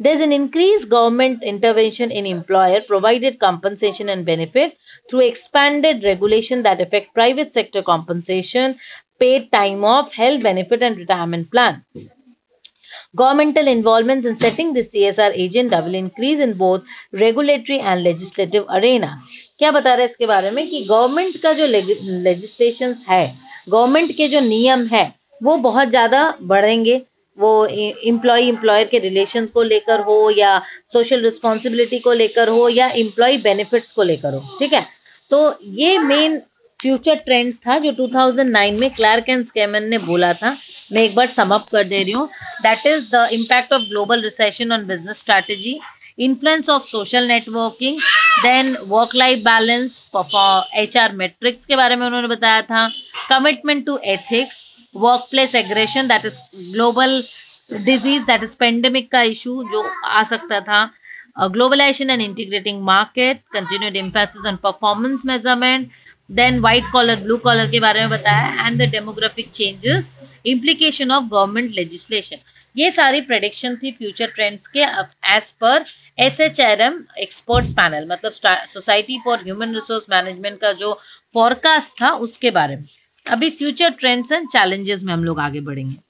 there 0.03 0.15
is 0.15 0.23
an 0.23 0.33
increase 0.33 0.89
government 0.89 1.43
intervention 1.45 2.13
in 2.13 2.27
employer 2.27 2.81
provided 2.89 3.39
compensation 3.41 4.09
and 4.09 4.25
benefit 4.25 4.77
through 5.09 5.27
expanded 5.27 6.03
regulation 6.03 6.63
that 6.63 6.81
affect 6.81 7.15
private 7.15 7.53
sector 7.53 7.83
compensation, 7.83 8.79
paid 9.21 9.51
time 9.53 9.85
off, 9.85 10.13
health 10.13 10.43
benefit 10.43 10.83
and 10.83 10.97
retirement 10.97 11.51
plan. 11.51 11.83
Governmental 13.15 13.67
involvement 13.67 14.27
in 14.27 14.37
setting 14.37 14.73
the 14.73 14.83
CSR 14.83 15.33
agenda 15.45 15.83
will 15.83 15.95
increase 15.95 16.39
in 16.39 16.57
both 16.57 16.83
regulatory 17.13 17.81
and 17.81 18.05
legislative 18.05 18.67
arena. 18.69 19.11
क्या 19.59 19.71
बता 19.73 19.95
रहे 19.95 20.05
हैं 20.05 20.11
इसके 20.11 20.27
बारे 20.27 20.51
में 20.51 20.67
कि 20.69 20.85
government 20.89 21.37
का 21.43 21.53
जो 21.53 21.67
लेजिस्लेशन 21.67 22.95
है 23.09 23.27
गवर्नमेंट 23.69 24.13
के 24.17 24.29
जो 24.29 24.41
नियम 24.41 24.87
है 24.87 25.05
वो 25.43 25.57
बहुत 25.69 25.89
ज़्यादा 25.91 26.23
बढ़ेंगे 26.43 27.01
वो 27.39 27.51
एम्प्लॉय 27.67 28.49
एम्प्लॉयर 28.49 28.87
के 28.89 28.99
रिलेशन 28.99 29.47
को 29.55 29.63
लेकर 29.63 30.01
हो 30.01 30.19
या 30.39 30.59
सोशल 30.93 31.23
रिस्पॉन्सिबिलिटी 31.25 31.99
को 31.99 32.13
लेकर 32.13 32.49
हो 32.49 32.69
या 32.69 32.89
एम्प्लॉय 33.05 33.37
बेनिफिट्स 33.49 33.93
को 33.93 34.03
लेकर 34.03 34.35
हो 34.35 34.59
ठीक 34.59 34.73
है 34.73 34.87
तो 35.31 35.59
ये 35.79 35.99
मेन 35.99 36.39
फ्यूचर 36.81 37.15
ट्रेंड्स 37.25 37.59
था 37.59 37.79
जो 37.79 37.93
2009 37.97 38.79
में 38.81 38.91
क्लार्क 38.95 39.29
एंड 39.29 39.45
स्केमन 39.47 39.85
ने 39.91 39.99
बोला 39.99 40.33
था। 40.35 40.57
मैं 40.93 41.03
एक 41.03 41.15
बार 41.15 41.27
समअप 41.27 41.67
कर 41.73 41.85
दे 41.85 42.03
रही 42.03 42.13
हूँ। 42.13 42.29
That 42.63 42.87
is 42.87 43.05
the 43.15 43.29
impact 43.33 43.73
of 43.73 43.83
global 43.83 44.23
recession 44.23 44.73
on 44.73 44.87
business 44.87 45.19
strategy 45.19 45.79
of 46.19 46.85
social 46.85 47.27
networking, 47.29 47.99
then 48.43 48.77
work 48.89 49.15
life 49.15 49.43
balance 49.43 49.97
H 50.75 50.97
R 50.97 51.13
metrics 51.13 51.67
के 51.67 51.77
बारे 51.77 51.97
में 51.97 52.07
उन्होंने 52.07 52.29
बताया 52.29 52.63
था। 52.63 52.87
Commitment 53.31 53.85
to 53.87 53.99
ethics 54.05 54.65
work 54.95 55.27
place 55.31 55.55
aggression 55.55 56.09
that 56.09 56.25
is 56.27 56.39
global 56.73 57.23
disease 57.71 58.23
that 58.27 58.43
is 58.45 58.57
pandemic 58.61 59.11
का 59.13 59.23
issue 59.23 59.63
जो 59.73 59.83
आ 60.05 60.23
सकता 60.25 60.61
था। 60.61 60.83
Globalization 61.37 62.11
and 62.11 62.23
integrating 62.23 62.83
market 62.83 63.41
continued 63.53 63.97
emphasis 63.97 64.47
on 64.47 64.57
performance 64.63 65.23
measurement 65.27 65.91
then 66.31 66.61
white 66.61 66.85
collar 66.93 67.17
blue 67.17 67.37
collar 67.39 67.71
के 67.71 67.81
बारे 67.81 68.01
में 68.01 68.11
बताया 68.11 68.67
and 68.67 68.83
the 68.83 68.91
demographic 68.91 69.51
changes 69.51 70.13
implication 70.47 71.11
of 71.11 71.25
government 71.25 71.75
legislation 71.75 72.37
ये 72.77 72.91
सारी 72.91 73.21
प्रेडिक्शन 73.29 73.77
थी 73.77 73.91
फ्यूचर 73.93 74.27
ट्रेंड्स 74.31 74.67
के 74.69 74.83
as 75.37 75.51
per 75.61 75.85
S 76.19 76.41
H 76.41 76.61
R 76.61 76.81
M 76.81 77.03
experts 77.21 77.73
panel 77.73 78.07
मतलब 78.11 78.33
society 78.69 79.19
for 79.25 79.43
human 79.43 79.75
resource 79.75 80.07
management 80.11 80.61
का 80.61 80.73
जो 80.73 80.93
फॉरकास्ट 81.35 81.91
था, 82.01 82.11
उसके 82.11 82.51
बारे 82.51 82.77
में। 82.77 82.85
अभी 83.27 83.51
फ्यूचर 83.51 83.91
ट्रेंड्स 84.01 84.33
एंड 84.33 84.49
चैलेंजेस 84.49 85.03
में 85.05 85.13
हम 85.13 85.25
लोग 85.25 85.41
आगे 85.41 85.61
बढ़ेंगे। 85.61 85.97